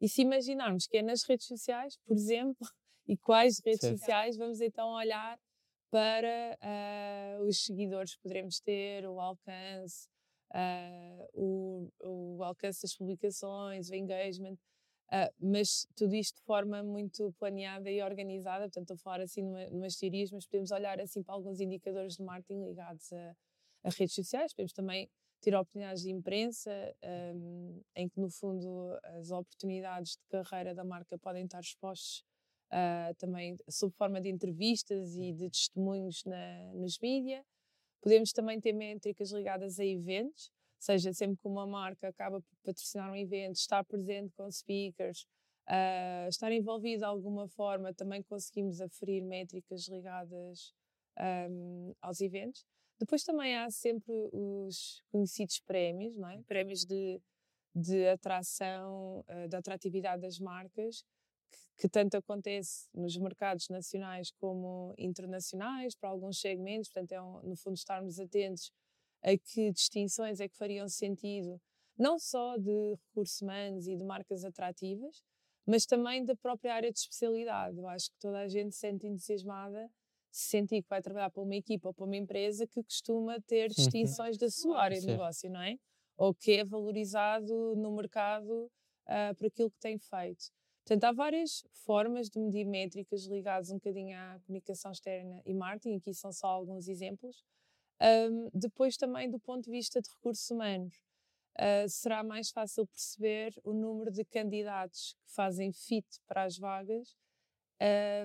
[0.00, 2.64] E se imaginarmos que é nas redes sociais, por exemplo,
[3.08, 3.98] e quais redes certo.
[3.98, 5.40] sociais, vamos então olhar
[5.90, 10.08] para uh, os seguidores que poderemos ter, o alcance,
[10.54, 14.56] uh, o, o alcance das publicações, o engagement.
[15.12, 19.42] Uh, mas tudo isto de forma muito planeada e organizada, portanto estou a falar assim
[19.42, 23.36] numa, numas teorias, mas podemos olhar assim para alguns indicadores de marketing ligados a,
[23.82, 26.70] a redes sociais, podemos também ter oportunidades de imprensa,
[27.34, 32.24] um, em que no fundo as oportunidades de carreira da marca podem estar expostas
[32.70, 37.44] uh, também sob forma de entrevistas e de testemunhos na, nos mídias.
[38.00, 43.12] Podemos também ter métricas ligadas a eventos, seja sempre que uma marca acaba por patrocinar
[43.12, 45.26] um evento, estar presente com speakers,
[45.68, 50.72] uh, estar envolvido de alguma forma, também conseguimos aferir métricas ligadas
[51.50, 52.64] um, aos eventos.
[52.98, 56.42] Depois também há sempre os conhecidos prémios, não é?
[56.42, 57.20] Prémios de,
[57.74, 61.04] de atração, uh, de atratividade das marcas,
[61.80, 66.90] que, tanto acontece nos mercados nacionais como internacionais, para alguns segmentos.
[66.90, 68.70] Portanto, é um, no fundo estarmos atentos
[69.22, 71.60] a que distinções é que fariam sentido,
[71.98, 75.22] não só de recursos humanos e de marcas atrativas,
[75.66, 77.78] mas também da própria área de especialidade.
[77.78, 79.90] Eu acho que toda a gente se sente entusiasmada
[80.30, 83.68] se sentir que vai trabalhar para uma equipa ou para uma empresa que costuma ter
[83.68, 85.76] distinções da sua área de negócio, não é?
[86.16, 88.70] Ou que é valorizado no mercado
[89.08, 90.52] uh, por aquilo que tem feito.
[90.90, 95.98] Portanto, há várias formas de medir métricas ligadas um bocadinho à comunicação externa e marketing,
[95.98, 97.44] aqui são só alguns exemplos.
[98.02, 100.92] Um, depois, também, do ponto de vista de recursos humanos,
[101.60, 107.16] uh, será mais fácil perceber o número de candidatos que fazem fit para as vagas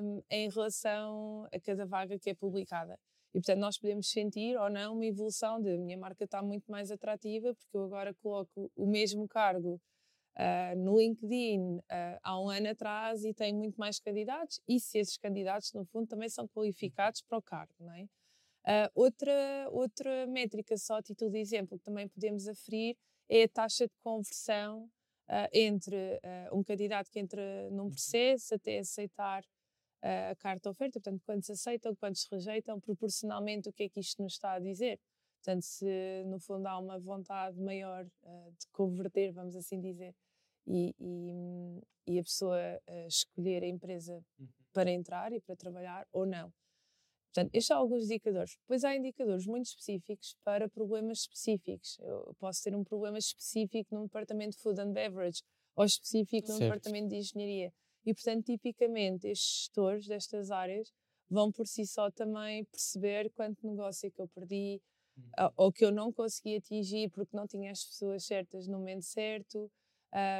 [0.01, 2.97] um, em relação a cada vaga que é publicada.
[3.31, 6.89] E, portanto, nós podemos sentir ou não uma evolução de minha marca está muito mais
[6.89, 9.79] atrativa porque eu agora coloco o mesmo cargo
[10.37, 14.99] uh, no LinkedIn uh, há um ano atrás e tenho muito mais candidatos e se
[14.99, 18.07] esses candidatos, no fundo, também são qualificados para o cargo, não é?
[18.67, 22.97] Uh, outra, outra métrica, só a título de exemplo, que também podemos aferir
[23.29, 24.89] é a taxa de conversão
[25.29, 27.89] uh, entre uh, um candidato que entra num uhum.
[27.89, 29.43] processo até aceitar
[30.31, 34.33] a carta oferta, portanto, quantos aceitam, quantos rejeitam, proporcionalmente o que é que isto nos
[34.33, 34.99] está a dizer.
[35.45, 40.15] Portanto, se no fundo há uma vontade maior de converter, vamos assim dizer,
[40.65, 42.57] e, e, e a pessoa
[43.07, 44.47] escolher a empresa uhum.
[44.73, 46.51] para entrar e para trabalhar ou não.
[47.31, 48.57] Portanto, estes são alguns indicadores.
[48.61, 51.99] Depois há indicadores muito específicos para problemas específicos.
[51.99, 55.43] Eu posso ter um problema específico num departamento de food and beverage
[55.75, 56.73] ou específico num certo.
[56.73, 57.71] departamento de engenharia.
[58.03, 60.91] E, portanto, tipicamente, estes gestores destas áreas
[61.29, 64.81] vão por si só também perceber quanto negócio é que eu perdi
[65.17, 65.49] uhum.
[65.57, 69.71] ou que eu não consegui atingir porque não tinha as pessoas certas no momento certo.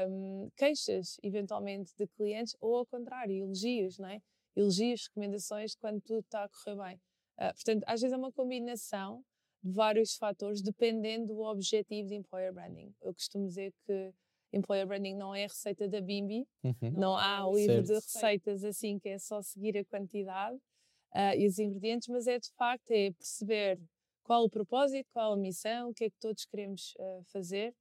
[0.08, 4.22] Um, queixas, eventualmente, de clientes ou, ao contrário, elogios, não é?
[4.56, 6.96] elogios, recomendações quando tudo está a correr bem.
[7.38, 9.24] Uh, portanto, às vezes é uma combinação
[9.62, 12.94] de vários fatores, dependendo do objetivo de employer branding.
[13.02, 14.14] Eu costumo dizer que
[14.54, 16.92] employer branding não é a receita da Bimbi, uhum.
[16.98, 17.88] não há o livro certo.
[17.88, 22.40] de receitas assim que é só seguir a quantidade uh, e os ingredientes, mas é
[22.40, 23.80] de facto é perceber
[24.26, 27.74] qual o propósito, qual a missão, o que é que todos queremos uh, fazer,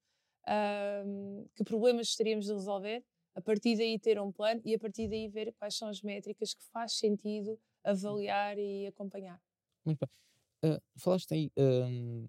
[1.56, 3.02] que problemas gostaríamos de resolver
[3.34, 6.54] a partir daí ter um plano e a partir daí ver quais são as métricas
[6.54, 9.40] que faz sentido avaliar e acompanhar.
[9.84, 10.70] Muito bem.
[10.72, 12.28] Uh, falaste aí uh,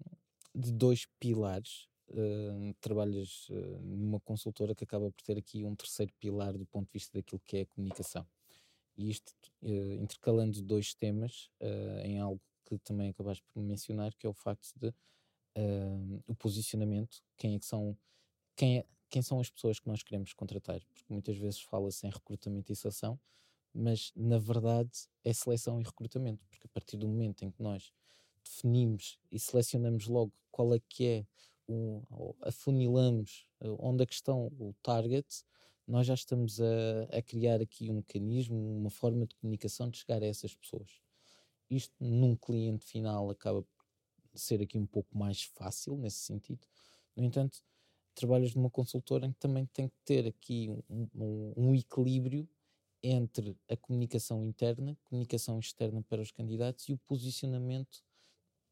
[0.54, 1.88] de dois pilares.
[2.08, 3.48] Uh, trabalhas
[3.82, 7.40] numa consultora que acaba por ter aqui um terceiro pilar do ponto de vista daquilo
[7.44, 8.26] que é a comunicação.
[8.96, 9.32] E isto
[10.00, 11.50] intercalando dois temas
[12.04, 14.92] em algo que também acabaste por mencionar, que é o facto de
[16.26, 17.96] o posicionamento, quem é que são,
[18.54, 22.10] quem é, quem são as pessoas que nós queremos contratar, porque muitas vezes fala-se em
[22.10, 23.18] recrutamento e seleção,
[23.72, 24.90] mas na verdade
[25.24, 27.92] é seleção e recrutamento, porque a partir do momento em que nós
[28.44, 31.26] definimos e selecionamos logo qual é que é,
[31.68, 32.02] um,
[32.42, 35.26] afunilamos eh, onde é que estão o target,
[35.86, 36.64] nós já estamos a,
[37.12, 41.00] a, criar aqui um mecanismo, uma forma de comunicação de chegar a essas pessoas.
[41.70, 43.86] Isto num cliente final acaba por
[44.38, 46.66] ser aqui um pouco mais fácil nesse sentido.
[47.14, 47.62] No entanto,
[48.14, 52.48] trabalhas numa consultora em que também tem que ter aqui um, um, um equilíbrio
[53.02, 58.02] entre a comunicação interna, comunicação externa para os candidatos e o posicionamento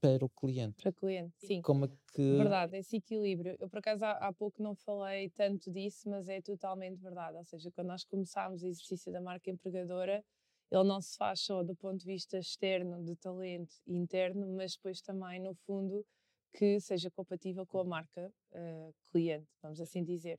[0.01, 0.83] para o cliente.
[0.83, 1.63] Para o cliente, sim.
[1.63, 2.37] Como é que...
[2.37, 3.57] Verdade, esse equilíbrio.
[3.59, 7.39] Eu, por acaso, há, há, pouco não falei tanto disso, mas é totalmente verdade.
[7.39, 10.23] Ou seja, quando nós começámos o exercício da marca empregadora,
[10.71, 14.75] ele não se faz só do ponto de vista externo, de talento e interno, mas
[14.75, 16.05] depois também, no fundo,
[16.53, 20.39] que seja compatível com a marca uh, cliente, vamos assim dizer.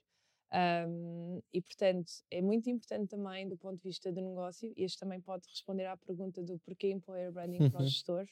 [0.87, 4.99] Um, e, portanto, é muito importante também do ponto de vista do negócio, e este
[4.99, 8.31] também pode responder à pergunta do porquê employer branding para os gestores.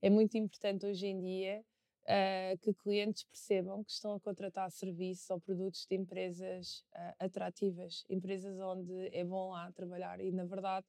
[0.00, 1.64] É muito importante hoje em dia
[2.04, 8.04] uh, que clientes percebam que estão a contratar serviços ou produtos de empresas uh, atrativas,
[8.08, 10.86] empresas onde é bom lá trabalhar e, na verdade,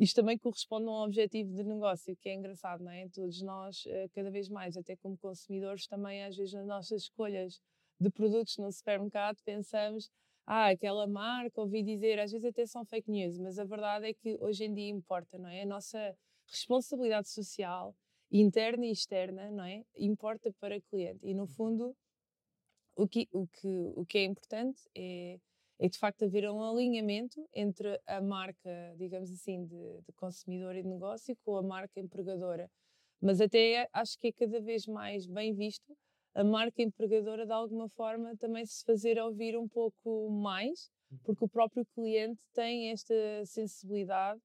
[0.00, 3.06] isto também corresponde a um objetivo de negócio, que é engraçado, não é?
[3.10, 7.60] Todos nós, eh, cada vez mais, até como consumidores, também às vezes nas nossas escolhas
[8.00, 10.10] de produtos no supermercado, pensamos,
[10.46, 14.14] ah, aquela marca, ouvi dizer, às vezes até são fake news, mas a verdade é
[14.14, 15.62] que hoje em dia importa, não é?
[15.62, 17.94] A nossa responsabilidade social,
[18.32, 19.84] interna e externa, não é?
[19.98, 21.20] Importa para o cliente.
[21.22, 21.94] E no fundo,
[22.96, 25.38] o que, o que, o que é importante é
[25.80, 30.82] é de facto haver um alinhamento entre a marca, digamos assim, de, de consumidor e
[30.82, 32.70] de negócio com a marca empregadora.
[33.20, 35.96] Mas até acho que é cada vez mais bem visto
[36.34, 41.18] a marca empregadora de alguma forma também se fazer ouvir um pouco mais, uhum.
[41.24, 43.14] porque o próprio cliente tem esta
[43.46, 44.38] sensibilidade,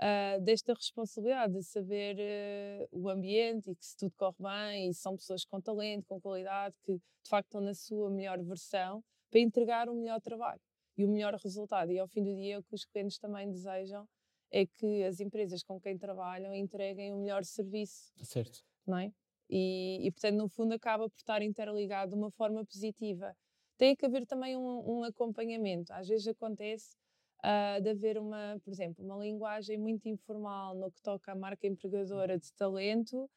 [0.00, 4.94] uh, desta responsabilidade de saber uh, o ambiente e que se tudo corre bem e
[4.94, 9.40] são pessoas com talento, com qualidade, que de facto estão na sua melhor versão para
[9.40, 10.60] entregar o melhor trabalho
[10.96, 11.92] e o melhor resultado.
[11.92, 14.08] E ao fim do dia, o que os clientes também desejam
[14.50, 18.12] é que as empresas com quem trabalham entreguem o melhor serviço.
[18.22, 18.64] Certo.
[18.86, 19.12] Não é?
[19.48, 23.36] E, e, portanto, no fundo, acaba por estar interligado de uma forma positiva.
[23.76, 25.92] Tem que haver também um, um acompanhamento.
[25.92, 26.96] Às vezes acontece
[27.44, 31.66] uh, de haver uma, por exemplo, uma linguagem muito informal no que toca à marca
[31.66, 33.28] empregadora de talento,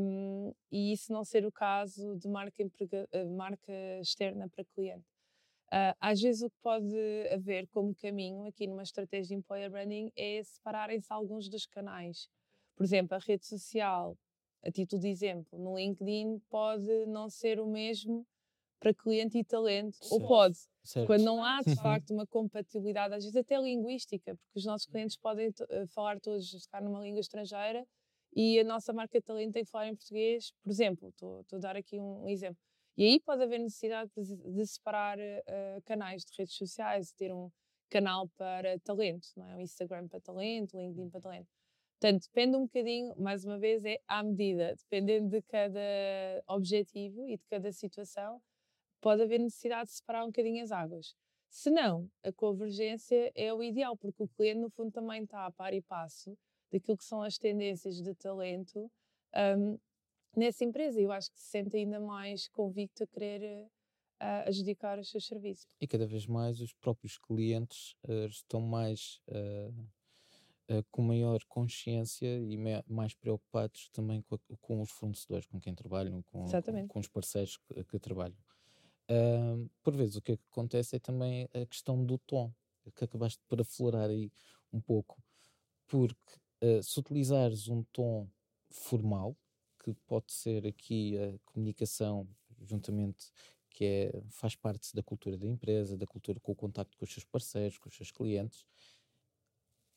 [0.00, 5.06] um, e isso não ser o caso de marca, ah, marca externa para cliente.
[5.74, 6.94] Uh, às vezes o que pode
[7.32, 12.28] haver como caminho aqui numa estratégia de employer branding é separarem-se alguns dos canais.
[12.76, 14.16] Por exemplo, a rede social
[14.64, 18.26] a título de exemplo, no LinkedIn pode não ser o mesmo
[18.80, 20.12] para cliente e talento, certo.
[20.12, 21.06] ou pode, certo.
[21.06, 21.76] quando não há de uhum.
[21.76, 26.50] facto uma compatibilidade, às vezes até linguística, porque os nossos clientes podem uh, falar todos,
[26.50, 27.86] ficar numa língua estrangeira
[28.34, 31.58] e a nossa marca de talento tem que falar em português, por exemplo, estou a
[31.58, 32.58] dar aqui um, um, exemplo.
[32.96, 37.50] E aí pode haver necessidade de, separar uh, canais de redes sociais, ter um
[37.90, 39.56] canal para talento, não é?
[39.56, 41.48] um Instagram para talento, LinkedIn para talento.
[42.00, 45.80] Portanto, depende um bocadinho, mais uma vez, é à medida, dependendo de cada
[46.46, 48.40] objetivo e de cada situação,
[49.00, 51.14] pode haver necessidade de separar um bocadinho as águas.
[51.48, 55.50] Se não, a convergência é o ideal, porque o cliente, no fundo, também está a
[55.50, 56.36] par e passo
[56.70, 58.90] daquilo que são as tendências de talento
[59.56, 59.78] um,
[60.36, 61.00] nessa empresa.
[61.00, 63.66] Eu acho que se sente ainda mais convicto a querer
[64.20, 65.66] uh, adjudicar os seus serviços.
[65.80, 72.56] E cada vez mais os próprios clientes uh, estão mais uh, com maior consciência e
[72.88, 77.08] mais preocupados também com, a, com, os fornecedores com quem trabalham, com, com, com os
[77.08, 78.36] parceiros que, que trabalham.
[79.82, 82.50] Por vezes o que, é que acontece é também a questão do tom,
[82.96, 84.32] que acabaste por aflorar aí
[84.72, 85.22] um pouco,
[85.86, 86.16] porque
[86.82, 88.26] se utilizares um tom
[88.70, 89.36] formal,
[89.92, 92.28] que pode ser aqui a comunicação
[92.62, 93.30] juntamente
[93.70, 97.12] que é, faz parte da cultura da empresa, da cultura com o contacto com os
[97.12, 98.64] seus parceiros, com os seus clientes,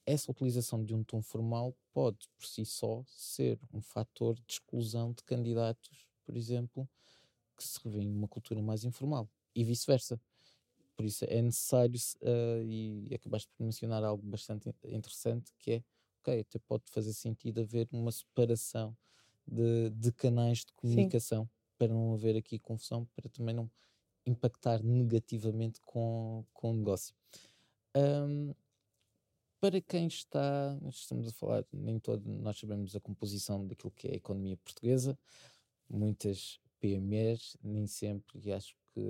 [0.03, 5.11] essa utilização de um tom formal pode, por si só, ser um fator de exclusão
[5.11, 6.89] de candidatos, por exemplo,
[7.55, 10.19] que se revêem numa cultura mais informal e vice-versa.
[10.95, 15.83] Por isso é necessário, uh, e acabaste por mencionar algo bastante interessante, que é,
[16.21, 18.97] ok, até pode fazer sentido haver uma separação
[19.47, 21.49] de, de canais de comunicação Sim.
[21.77, 23.69] para não haver aqui confusão, para também não
[24.25, 27.15] impactar negativamente com, com o negócio.
[27.95, 28.53] Um,
[29.59, 34.11] para quem está, estamos a falar, nem todo nós sabemos a composição daquilo que é
[34.11, 35.17] a economia portuguesa,
[35.89, 39.01] muitas PMEs, nem sempre, e acho que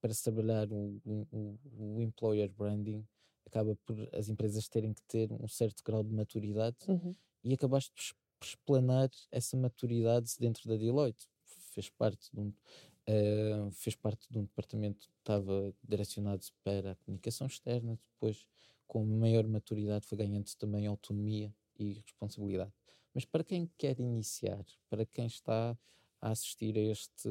[0.00, 3.06] para se trabalhar o, o, o employer branding
[3.46, 7.14] acaba por as empresas terem que ter um certo grau de maturidade uhum.
[7.42, 8.14] e acabaste
[8.46, 11.26] explanar essa maturidade dentro da Deloitte.
[11.72, 16.96] Fez parte de um, uh, fez parte de um departamento que estava direcionado para a
[16.96, 18.46] comunicação externa, depois
[18.86, 22.72] com maior maturidade foi ganhando também autonomia e responsabilidade.
[23.14, 25.76] Mas para quem quer iniciar, para quem está
[26.20, 27.28] a assistir a este,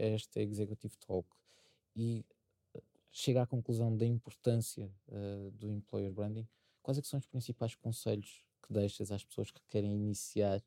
[0.00, 1.28] a este Executive Talk
[1.94, 2.24] e
[2.74, 2.82] eh,
[3.12, 6.46] chega à conclusão da importância uh, do Employer Branding,
[6.82, 10.58] quais é são os principais conselhos que deixas às pessoas que querem iniciar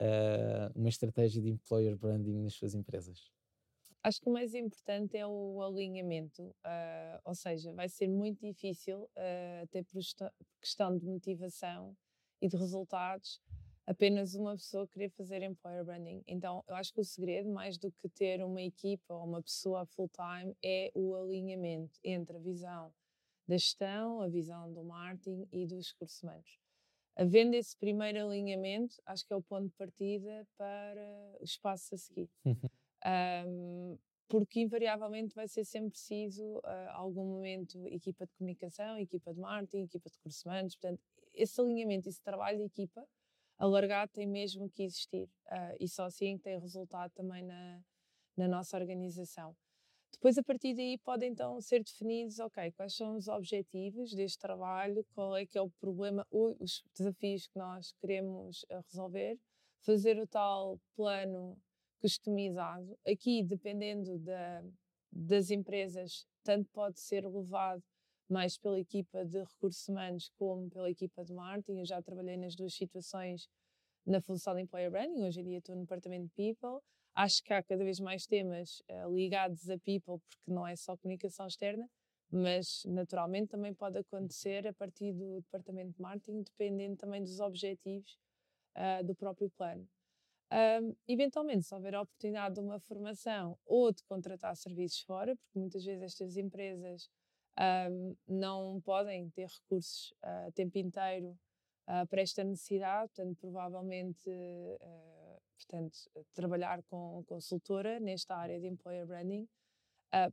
[0.00, 3.30] uh, uma estratégia de Employer Branding nas suas empresas?
[4.02, 9.02] Acho que o mais importante é o alinhamento, uh, ou seja, vai ser muito difícil,
[9.02, 10.00] uh, até por
[10.60, 11.96] questão de motivação
[12.40, 13.40] e de resultados,
[13.84, 16.22] apenas uma pessoa querer fazer employer branding.
[16.26, 19.86] Então, eu acho que o segredo, mais do que ter uma equipa ou uma pessoa
[19.86, 22.92] full-time, é o alinhamento entre a visão
[23.46, 26.58] da gestão, a visão do marketing e dos recursos humanos.
[27.16, 31.98] Havendo esse primeiro alinhamento, acho que é o ponto de partida para o espaço a
[31.98, 32.28] seguir.
[33.46, 33.98] Um,
[34.28, 39.84] porque invariavelmente vai ser sempre preciso, uh, algum momento, equipa de comunicação, equipa de marketing,
[39.84, 40.76] equipa de humanos.
[40.76, 41.00] Portanto,
[41.32, 43.06] esse alinhamento, esse trabalho de equipa
[43.56, 45.24] alargado tem mesmo que existir.
[45.46, 47.80] Uh, e só assim tem resultado também na,
[48.36, 49.56] na nossa organização.
[50.16, 55.04] Depois, a partir daí, podem então ser definidos, ok, quais são os objetivos deste trabalho,
[55.14, 59.38] qual é que é o problema, os desafios que nós queremos ah, resolver,
[59.84, 61.56] fazer o tal plano
[62.00, 62.98] customizado.
[63.06, 64.64] Aqui, dependendo da,
[65.12, 67.82] das empresas, tanto pode ser levado
[68.28, 71.78] mais pela equipa de recursos humanos como pela equipa de marketing.
[71.78, 73.48] Eu já trabalhei nas duas situações
[74.04, 75.24] na função de Employer Branding.
[75.24, 76.80] Hoje em dia estou no departamento de People.
[77.16, 80.96] Acho que há cada vez mais temas uh, ligados a People, porque não é só
[80.98, 81.88] comunicação externa,
[82.30, 88.18] mas naturalmente também pode acontecer a partir do departamento de marketing, dependendo também dos objetivos
[88.76, 89.88] uh, do próprio plano.
[90.52, 95.58] Um, eventualmente, se houver a oportunidade de uma formação ou de contratar serviços fora, porque
[95.58, 97.10] muitas vezes estas empresas
[97.90, 101.36] um, não podem ter recursos uh, a tempo inteiro
[101.88, 105.25] uh, para esta necessidade, portanto, provavelmente, uh,
[105.56, 105.98] portanto,
[106.34, 109.48] trabalhar com consultora nesta área de employer branding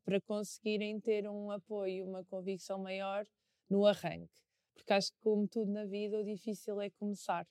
[0.05, 3.25] para conseguirem ter um apoio, uma convicção maior
[3.69, 4.31] no arranque.
[4.75, 7.45] Porque acho que, como tudo na vida, o difícil é começar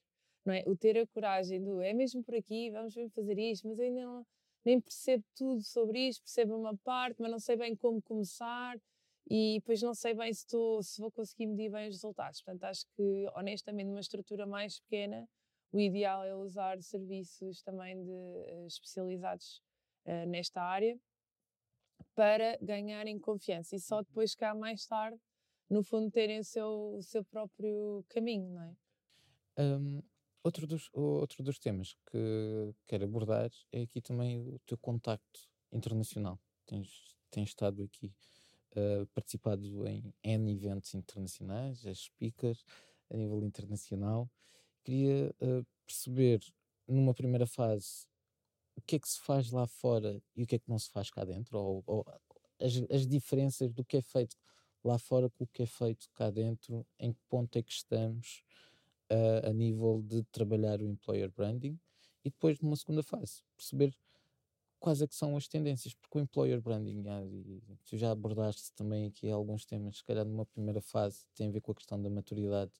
[0.44, 0.62] não é?
[0.66, 4.02] O ter a coragem do é mesmo por aqui, vamos fazer isto, mas eu ainda
[4.02, 4.26] não,
[4.64, 8.76] nem percebo tudo sobre isto, percebo uma parte, mas não sei bem como começar
[9.30, 12.42] e depois não sei bem se, tô, se vou conseguir medir bem os resultados.
[12.42, 15.28] Portanto, acho que, honestamente, numa estrutura mais pequena,
[15.72, 19.62] o ideal é usar serviços também de, uh, especializados
[20.06, 20.98] uh, nesta área
[22.14, 24.02] para ganharem confiança e só uhum.
[24.02, 25.18] depois cá mais tarde,
[25.68, 28.76] no fundo, terem o seu, o seu próprio caminho, não é?
[29.58, 30.02] Um,
[30.44, 36.36] Outro dos, outro dos temas que quero abordar é aqui também o teu contacto internacional.
[36.66, 38.12] Tens, tens estado aqui,
[38.72, 42.58] uh, participado em N eventos internacionais, és speaker
[43.08, 44.28] a nível internacional.
[44.84, 46.40] Queria uh, perceber,
[46.88, 48.06] numa primeira fase,
[48.76, 50.90] o que é que se faz lá fora e o que é que não se
[50.90, 52.06] faz cá dentro, ou, ou
[52.60, 54.36] as, as diferenças do que é feito
[54.84, 58.42] lá fora com o que é feito cá dentro, em que ponto é que estamos
[59.10, 61.78] a, a nível de trabalhar o employer branding?
[62.24, 63.94] E depois numa segunda fase perceber
[64.82, 68.72] quais é que são as tendências, porque o employer branding, ah, e tu já abordaste
[68.74, 72.02] também aqui alguns temas, se calhar numa primeira fase tem a ver com a questão
[72.02, 72.72] da maturidade,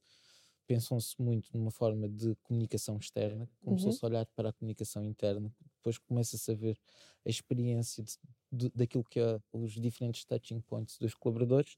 [0.66, 4.08] pensam-se muito numa forma de comunicação externa, começou-se uhum.
[4.08, 6.78] a olhar para a comunicação interna, depois começa-se a ver
[7.24, 8.16] a experiência de,
[8.50, 11.76] de, daquilo que é os diferentes touching points dos colaboradores,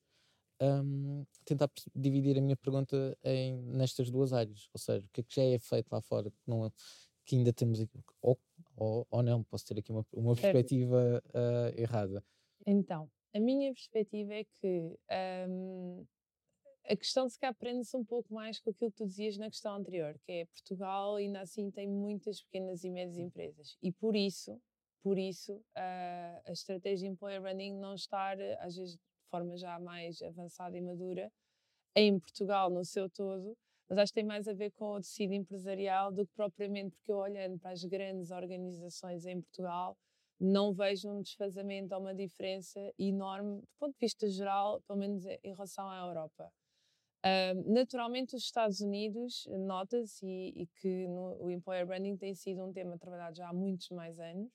[0.60, 5.24] um, tentar dividir a minha pergunta em, nestas duas áreas, ou seja, o que é
[5.24, 6.72] que já é feito lá fora que, não,
[7.24, 8.38] que ainda temos aqui, ou,
[8.76, 12.24] ou, ou não, posso ter aqui uma, uma perspectiva uh, errada.
[12.66, 14.96] Então, a minha perspectiva é que
[15.48, 16.06] um,
[16.86, 19.74] a questão se cá aprende-se um pouco mais com aquilo que tu dizias na questão
[19.74, 24.60] anterior, que é Portugal ainda assim tem muitas pequenas e médias empresas e por isso,
[25.02, 28.98] por isso uh, a estratégia de employer branding não estar às vezes
[29.30, 31.32] forma já mais avançada e madura,
[31.96, 33.56] em Portugal no seu todo,
[33.88, 37.10] mas acho que tem mais a ver com o tecido empresarial do que propriamente porque
[37.10, 39.96] eu olhando para as grandes organizações em Portugal,
[40.40, 45.24] não vejo um desfazamento ou uma diferença enorme do ponto de vista geral, pelo menos
[45.24, 46.52] em relação à Europa.
[47.24, 52.62] Uh, naturalmente, os Estados Unidos nota-se e, e, que no, o employer branding tem sido
[52.62, 54.52] um tema trabalhado já há muitos mais anos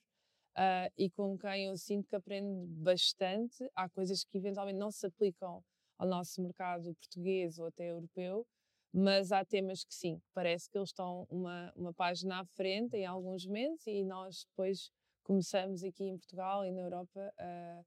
[0.56, 3.68] uh, e com quem eu sinto que aprendo bastante.
[3.76, 5.64] Há coisas que eventualmente não se aplicam
[5.98, 8.46] ao nosso mercado português ou até europeu,
[8.94, 13.06] mas há temas que sim, parece que eles estão uma, uma página à frente em
[13.06, 14.92] alguns meses e nós depois
[15.24, 17.82] começamos aqui em Portugal e na Europa a,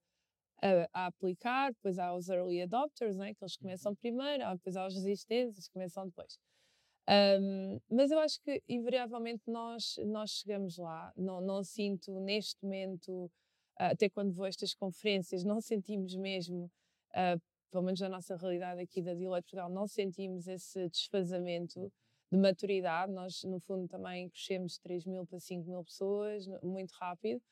[0.62, 3.96] a, a aplicar, depois há os early adopters, né, que eles começam uhum.
[3.96, 6.38] primeiro, depois há os resistentes, que começam depois.
[7.08, 11.12] Um, mas eu acho que invariavelmente nós, nós chegamos lá.
[11.16, 13.30] Não, não sinto neste momento, uh,
[13.90, 16.70] até quando vou a estas conferências, não sentimos mesmo,
[17.10, 17.40] uh,
[17.70, 21.92] pelo menos na nossa realidade aqui da Deloitte Portugal, não sentimos esse desfazamento
[22.30, 23.12] de maturidade.
[23.12, 27.42] Nós, no fundo, também crescemos de 3 mil para 5 mil pessoas, muito rápido.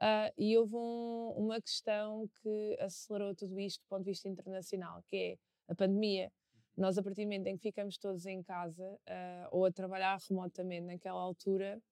[0.00, 5.02] Uh, e houve um, uma questão que acelerou tudo isto do ponto de vista internacional,
[5.08, 5.38] que é
[5.72, 6.30] a pandemia.
[6.76, 10.16] Nós, a partir do momento em que ficamos todos em casa uh, ou a trabalhar
[10.28, 11.82] remotamente naquela altura,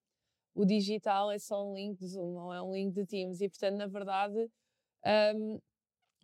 [0.54, 3.40] o digital é só um link de Zoom, não é um link de Teams.
[3.40, 4.48] E, portanto, na verdade,
[5.34, 5.60] um,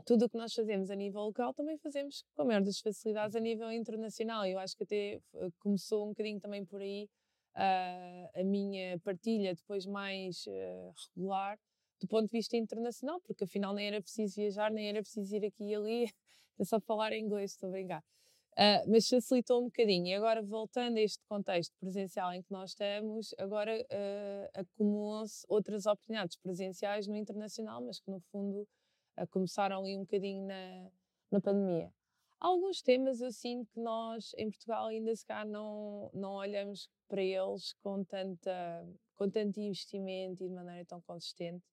[0.07, 3.37] tudo o que nós fazemos a nível local também fazemos com a maior das facilidades
[3.37, 4.47] a nível internacional.
[4.47, 5.21] Eu acho que até
[5.59, 7.09] começou um bocadinho também por aí
[7.57, 11.59] uh, a minha partilha, depois mais uh, regular,
[12.03, 15.45] do ponto de vista internacional, porque afinal nem era preciso viajar, nem era preciso ir
[15.45, 16.05] aqui e ali,
[16.59, 18.05] é só falar inglês, estou a brincar.
[18.53, 20.09] Uh, mas facilitou um bocadinho.
[20.09, 25.87] E agora, voltando a este contexto presencial em que nós estamos, agora uh, acumulam-se outras
[25.87, 28.69] oportunidades presenciais no internacional, mas que no fundo
[29.17, 30.91] uh, começaram ali um bocadinho na,
[31.31, 31.91] na pandemia.
[32.39, 37.23] alguns temas eu sinto que nós em Portugal ainda se cá não, não olhamos para
[37.23, 41.65] eles com, tanta, com tanto investimento e de maneira tão consistente,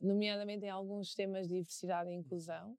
[0.00, 2.76] nomeadamente em alguns temas de diversidade e inclusão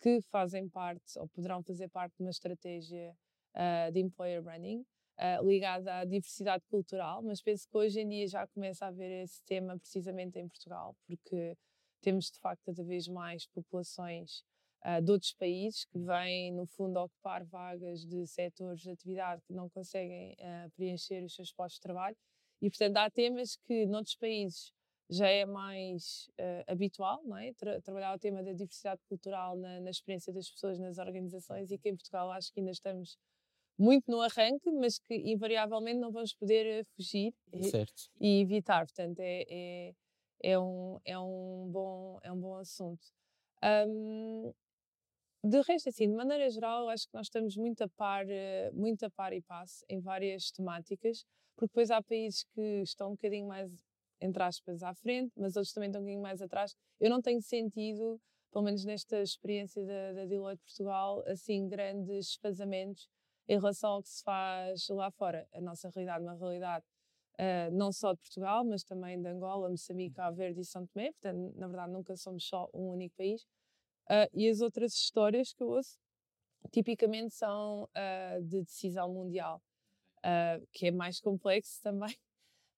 [0.00, 3.16] que fazem parte ou poderão fazer parte de uma estratégia
[3.54, 4.84] uh, de employer branding.
[5.18, 9.24] uh, ligada à diversidade cultural, mas penso que hoje em dia já começa a haver
[9.24, 11.56] esse tema precisamente em Portugal, porque
[12.00, 14.44] temos de facto cada vez mais populações
[14.84, 19.52] uh, de outros países que vêm, no fundo, ocupar vagas de setores de atividade que
[19.52, 22.16] não conseguem uh, preencher os seus postos de trabalho.
[22.60, 24.72] E, portanto, há temas que noutros países
[25.08, 27.52] já é mais uh, habitual, não é?
[27.54, 31.78] Tra trabalhar o tema da diversidade cultural na, na, experiência das pessoas nas organizações e
[31.78, 33.16] que em Portugal acho que ainda estamos
[33.78, 37.70] muito no arranque, mas que invariavelmente não vamos poder fugir e,
[38.20, 38.86] e, evitar.
[38.86, 39.94] Portanto, é, é,
[40.42, 43.06] é, um, é, um, bom, é um bom assunto.
[43.62, 44.52] Um,
[45.44, 49.04] de resto, assim, de maneira geral, acho que nós estamos muito a par, eh, muito
[49.04, 53.46] a par e passo em várias temáticas, porque depois há países que estão um bocadinho
[53.46, 53.70] mais,
[54.20, 56.74] entre aspas, à frente, mas outros também estão um bocadinho mais atrás.
[56.98, 63.08] Eu não tenho sentido, pelo menos nesta experiência da, da Deloitte Portugal, assim, grandes desfazamentos
[63.48, 65.46] em relação ao que se faz lá fora.
[65.52, 66.84] A nossa realidade é uma realidade
[67.38, 71.12] uh, não só de Portugal, mas também de Angola, Moçambique, Cabo Verde e São Tomé.
[71.12, 73.42] Portanto, na verdade, nunca somos só um único país.
[74.08, 75.98] Uh, e as outras histórias que eu ouço,
[76.72, 79.62] tipicamente são uh, de decisão mundial,
[80.72, 82.12] que é mais complexo também,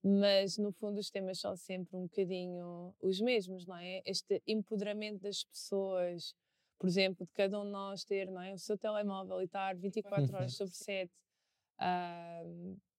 [0.02, 4.02] mas no fundo os temas são sempre um bocadinho os mesmos, não é?
[4.04, 6.34] Este empoderamento das pessoas,
[6.78, 8.52] por exemplo, de cada um de nós ter não é?
[8.52, 11.10] o seu telemóvel e estar 24 horas sobre 7,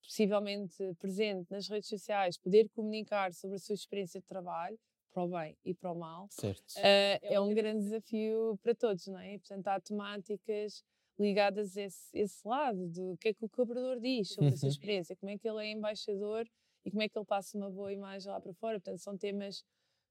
[0.01, 4.77] possivelmente presente nas redes sociais, poder comunicar sobre a sua experiência de trabalho,
[5.11, 9.19] para o bem e para o mal, uh, é um grande desafio para todos, não
[9.19, 9.37] é?
[9.39, 10.83] Portanto, há temáticas
[11.17, 14.69] ligadas a esse, esse, lado do que é que o cobrador diz sobre a sua
[14.69, 16.45] experiência, como é que ele é embaixador
[16.85, 18.79] e como é que ele passa uma boa imagem lá para fora.
[18.79, 19.63] Portanto, são temas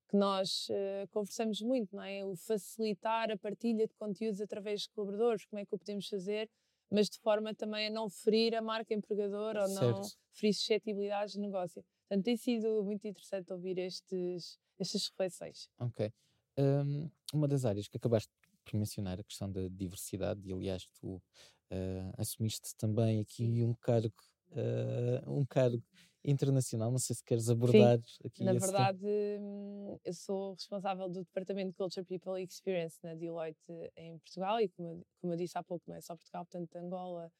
[0.08, 2.24] que nós uh, conversamos muito, não é?
[2.24, 6.48] O facilitar a partilha de conteúdos através de colaboradores, como é que o podemos fazer,
[6.90, 9.80] mas de forma também a não ferir a marca empregador ou certo.
[9.80, 10.02] não
[10.32, 11.84] ferir suscetibilidades de negócio.
[12.08, 15.68] Portanto, tem sido muito interessante ouvir estes, estas reflexões.
[15.78, 16.10] Ok.
[16.58, 18.32] Um, uma das áreas que acabaste
[18.64, 24.14] por mencionar, a questão da diversidade, e aliás tu uh, assumiste também aqui um cargo,
[24.52, 25.82] uh, um cargo
[26.24, 28.44] internacional, não sei se queres abordar Sim, aqui.
[28.44, 30.00] Na verdade, tema.
[30.04, 33.60] eu sou responsável do Departamento de Culture People Experience na Deloitte
[33.96, 37.30] em Portugal e como, como eu disse há pouco, não é só Portugal, portanto Angola,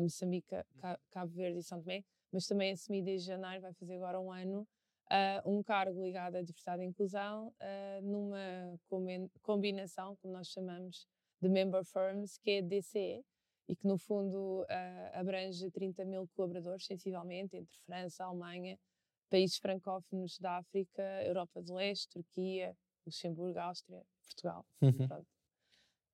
[0.00, 0.54] Moçambique,
[1.10, 4.66] Cabo Verde e São Tomé, mas também assumi desde janeiro, vai fazer agora um ano,
[5.10, 8.78] uh, um cargo ligado à diversidade e inclusão, uh, numa
[9.42, 11.06] combinação, como nós chamamos,
[11.40, 13.24] de member firms, que é DCE,
[13.68, 14.66] e que no fundo uh,
[15.14, 18.78] abrange 30 mil colaboradores, sensivelmente, entre França, Alemanha,
[19.28, 24.64] países francófonos da África, Europa do Leste, Turquia, Luxemburgo, Áustria, Portugal.
[24.80, 25.24] Uhum.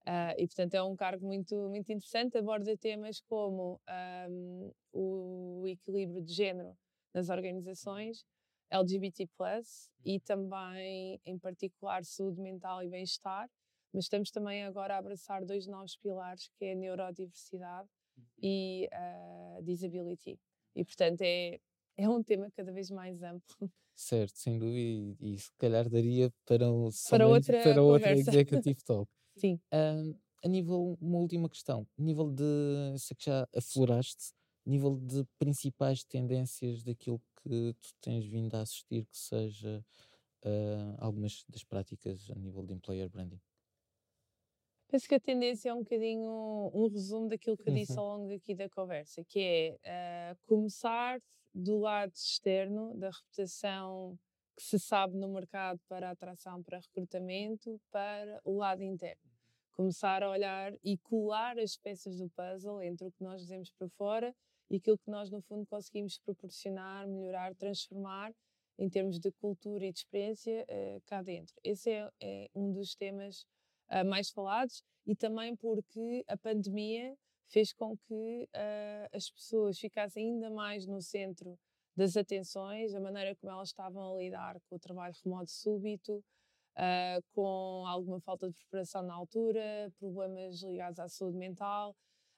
[0.02, 3.80] Uh, e portanto é um cargo muito, muito interessante, aborda temas como
[4.28, 6.76] um, o equilíbrio de género
[7.14, 8.24] nas organizações,
[8.70, 9.28] LGBT+,
[10.04, 13.48] e também, em particular, saúde mental e bem-estar,
[13.92, 18.24] mas estamos também agora a abraçar dois novos pilares, que é a neurodiversidade uhum.
[18.42, 20.38] e a uh, disability.
[20.74, 21.58] E, portanto, é,
[21.96, 23.70] é um tema cada vez mais amplo.
[23.94, 28.82] Certo, sem dúvida, e, e se calhar daria para, um, para outra, para outra Executive
[28.84, 29.10] Talk.
[29.36, 29.60] Sim.
[29.72, 30.14] Um,
[30.44, 34.32] a nível, uma última questão, a nível de, sei que já afloraste,
[34.66, 39.84] nível de principais tendências daquilo que tu tens vindo a assistir que seja
[40.44, 43.40] uh, algumas das práticas a nível de employer branding?
[44.92, 48.00] Penso que a tendência é um bocadinho um resumo daquilo que eu disse uhum.
[48.00, 51.18] ao longo aqui da conversa, que é uh, começar
[51.54, 54.18] do lado externo, da reputação
[54.54, 59.32] que se sabe no mercado para atração, para recrutamento, para o lado interno
[59.70, 63.88] começar a olhar e colar as peças do puzzle entre o que nós dizemos para
[63.88, 64.36] fora
[64.68, 68.34] e aquilo que nós, no fundo, conseguimos proporcionar, melhorar, transformar
[68.78, 71.54] em termos de cultura e de experiência uh, cá dentro.
[71.64, 73.46] Esse é, é um dos temas
[73.92, 77.16] uh, mais falados e também porque a pandemia
[77.48, 81.58] fez com que uh, as pessoas ficassem ainda mais no centro
[81.94, 86.24] das atenções, a maneira como elas estavam a lidar com o trabalho remoto súbito,
[86.76, 91.94] uh, com alguma falta de preparação na altura, problemas ligados à saúde mental.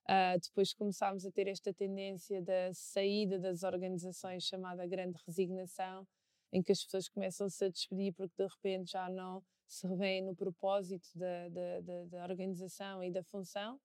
[0.07, 6.07] Uh, depois começámos a ter esta tendência da saída das organizações chamada grande resignação,
[6.53, 10.35] em que as pessoas começam-se a despedir porque de repente já não se revêem no
[10.35, 13.79] propósito da, da, da, da organização e da função.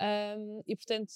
[0.00, 1.08] Um, e portanto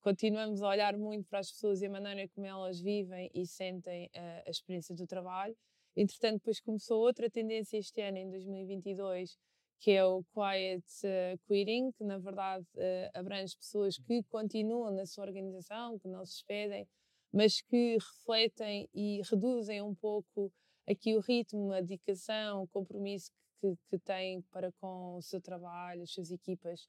[0.00, 4.10] continuamos a olhar muito para as pessoas e a maneira como elas vivem e sentem
[4.14, 5.56] a, a experiência do trabalho
[5.94, 9.36] Entretanto, depois começou outra tendência este ano, em 2022,
[9.78, 15.04] que é o Quiet uh, Quitting, que na verdade uh, abrange pessoas que continuam na
[15.04, 16.88] sua organização, que não se despedem,
[17.30, 20.50] mas que refletem e reduzem um pouco
[20.88, 23.30] aqui o ritmo, a dedicação, o compromisso
[23.60, 26.88] que, que têm para com o seu trabalho, as suas equipas,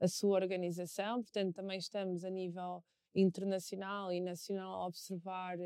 [0.00, 1.22] a sua organização.
[1.22, 2.82] Portanto, também estamos a nível
[3.14, 5.58] internacional e nacional a observar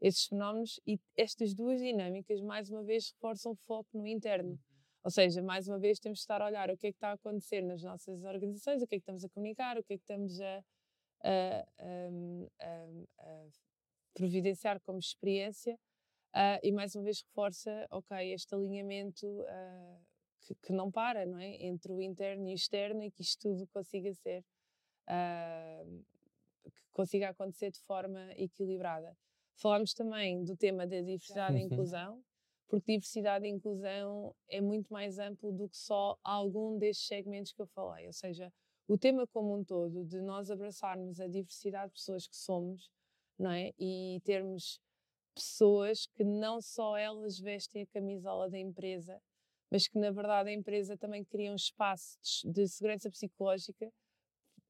[0.00, 4.58] esses fenómenos e estas duas dinâmicas, mais uma vez, reforçam o foco no interno.
[5.02, 7.10] Ou seja, mais uma vez temos de estar a olhar o que é que está
[7.10, 9.96] a acontecer nas nossas organizações, o que é que estamos a comunicar, o que é
[9.96, 10.64] que estamos a,
[11.22, 12.66] a, a,
[13.18, 13.46] a
[14.14, 15.78] providenciar como experiência
[16.34, 20.00] uh, e mais uma vez reforça, ok, este alinhamento uh,
[20.40, 21.62] que, que, não para, não é?
[21.64, 24.44] Entre o interno e o externo e que isto tudo consiga ser,
[25.08, 26.04] uh,
[26.64, 29.16] que consiga acontecer de forma equilibrada.
[29.56, 32.22] Falámos também do tema da diversidade e inclusão,
[32.66, 37.60] porque diversidade e inclusão é muito mais amplo do que só algum destes segmentos que
[37.60, 38.06] eu falei.
[38.06, 38.50] Ou seja,
[38.88, 42.90] o tema como um todo, de nós abraçarmos a diversidade de pessoas que somos,
[43.38, 43.72] não é?
[43.78, 44.80] E termos
[45.40, 49.20] pessoas que não só elas vestem a camisola da empresa,
[49.70, 53.90] mas que na verdade a empresa também cria um espaço de, segurança psicológica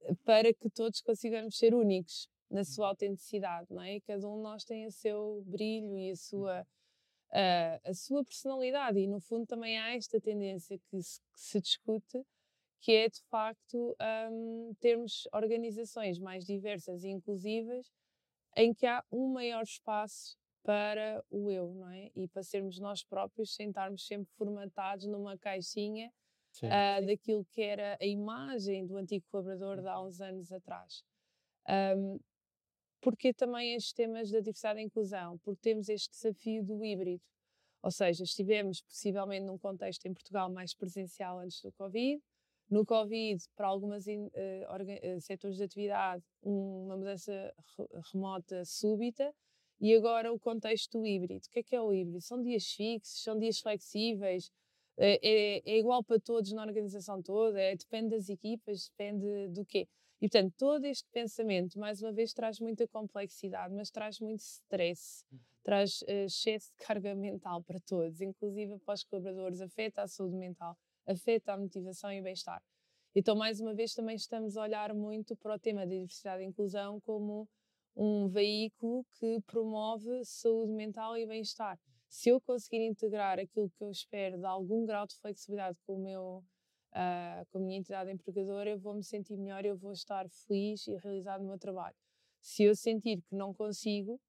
[0.02, 2.90] eh, para que todos consigamos ser únicos na sua uhum.
[2.90, 3.96] autenticidade, não é?
[3.96, 6.66] E cada um de nós tem o seu brilho e a sua
[7.32, 8.98] a, a sua personalidade.
[8.98, 12.20] E, no fundo, também há esta tendência que se, que se discute,
[12.80, 13.96] que é, de facto,
[14.32, 17.90] um, termos organizações mais diversas e inclusivas
[18.56, 22.10] em que há um maior espaço para o eu, não é?
[22.14, 26.12] E para sermos nós próprios, sem estarmos sempre formatados numa caixinha
[26.62, 30.08] uh, daquilo que era a imagem do antigo colaborador de há uhum.
[30.08, 31.02] uns anos atrás.
[31.96, 32.18] Um,
[33.00, 35.38] porque também estes temas da diversidade e inclusão?
[35.38, 37.22] Porque temos este desafio do híbrido.
[37.82, 42.22] Ou seja, estivemos possivelmente num contexto em Portugal mais presencial antes do Covid.
[42.68, 47.54] No Covid, para alguns uh, uh, setores de atividade, um, uma mudança
[48.12, 49.34] remota súbita.
[49.80, 51.46] E agora o contexto do híbrido.
[51.46, 52.20] O que é que é o híbrido?
[52.20, 54.50] São dias fixos, são dias flexíveis,
[54.98, 59.64] é, é, é igual para todos na organização toda, é, depende das equipas, depende do
[59.64, 59.88] quê?
[60.20, 65.24] E, portanto, todo este pensamento, mais uma vez, traz muita complexidade, mas traz muito stress,
[65.32, 65.38] uhum.
[65.64, 70.36] traz uh, excesso de carga mental para todos, inclusive para os colaboradores, afeta a saúde
[70.36, 70.76] mental,
[71.06, 72.62] afeta a motivação e o bem-estar.
[73.14, 76.46] Então, mais uma vez, também estamos a olhar muito para o tema da diversidade e
[76.46, 77.48] inclusão como
[77.96, 81.78] um veículo que promove saúde mental e bem-estar.
[82.08, 86.02] Se eu conseguir integrar aquilo que eu espero de algum grau de flexibilidade com o
[86.02, 86.44] meu
[86.90, 90.86] uh, com a minha entidade empregadora, eu vou me sentir melhor, eu vou estar feliz
[90.86, 91.96] e realizado no meu trabalho.
[92.40, 94.20] Se eu sentir que não consigo,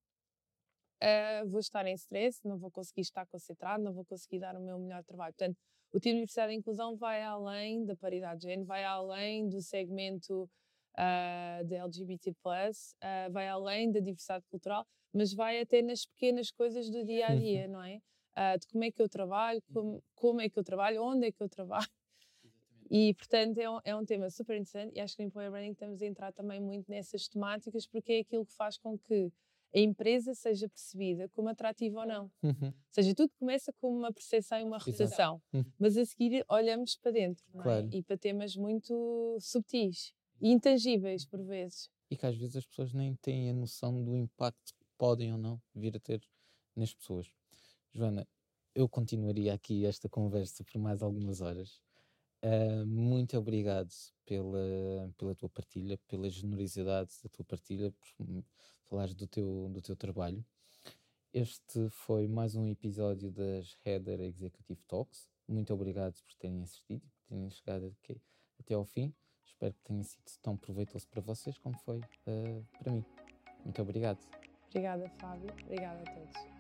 [1.02, 4.62] uh, vou estar em stress, não vou conseguir estar concentrado, não vou conseguir dar o
[4.62, 5.34] meu melhor trabalho.
[5.34, 5.58] Portanto,
[5.94, 9.62] o time de diversidade e inclusão vai além da paridade de género, vai além do
[9.62, 10.50] segmento
[10.94, 16.90] uh, da LGBT+, uh, vai além da diversidade cultural, mas vai até nas pequenas coisas
[16.90, 18.02] do dia a dia, não é?
[18.32, 21.32] Uh, de como é que eu trabalho, como, como é que eu trabalho, onde é
[21.32, 21.90] que eu trabalho.
[22.90, 25.72] E, portanto, é um, é um tema super interessante e acho que no Employer Branding
[25.72, 29.32] estamos a entrar também muito nessas temáticas porque é aquilo que faz com que
[29.74, 32.30] a empresa seja percebida como atrativa ou não.
[32.44, 32.68] Uhum.
[32.68, 35.64] Ou seja, tudo começa com uma percepção e uma reputação, uhum.
[35.80, 37.62] mas a seguir olhamos para dentro é?
[37.62, 37.90] claro.
[37.94, 41.90] e para temas muito subtis e intangíveis por vezes.
[42.10, 45.38] E que às vezes as pessoas nem têm a noção do impacto que podem ou
[45.38, 46.22] não vir a ter
[46.76, 47.32] nas pessoas.
[47.94, 48.28] Joana,
[48.74, 51.80] eu continuaria aqui esta conversa por mais algumas horas.
[52.44, 53.92] Uh, muito obrigado
[54.26, 58.44] pela, pela tua partilha, pela generosidade da tua partilha, por
[58.90, 60.44] falares do teu, do teu trabalho.
[61.34, 65.30] Este foi mais um episódio das Header Executive Talks.
[65.48, 68.20] Muito obrigado por terem assistido, por terem chegado aqui,
[68.60, 69.14] até ao fim.
[69.62, 73.06] Espero que tenha sido tão proveitoso para vocês como foi uh, para mim.
[73.64, 74.18] Muito obrigado.
[74.70, 75.54] Obrigada, Fábio.
[75.66, 76.51] Obrigada a todos.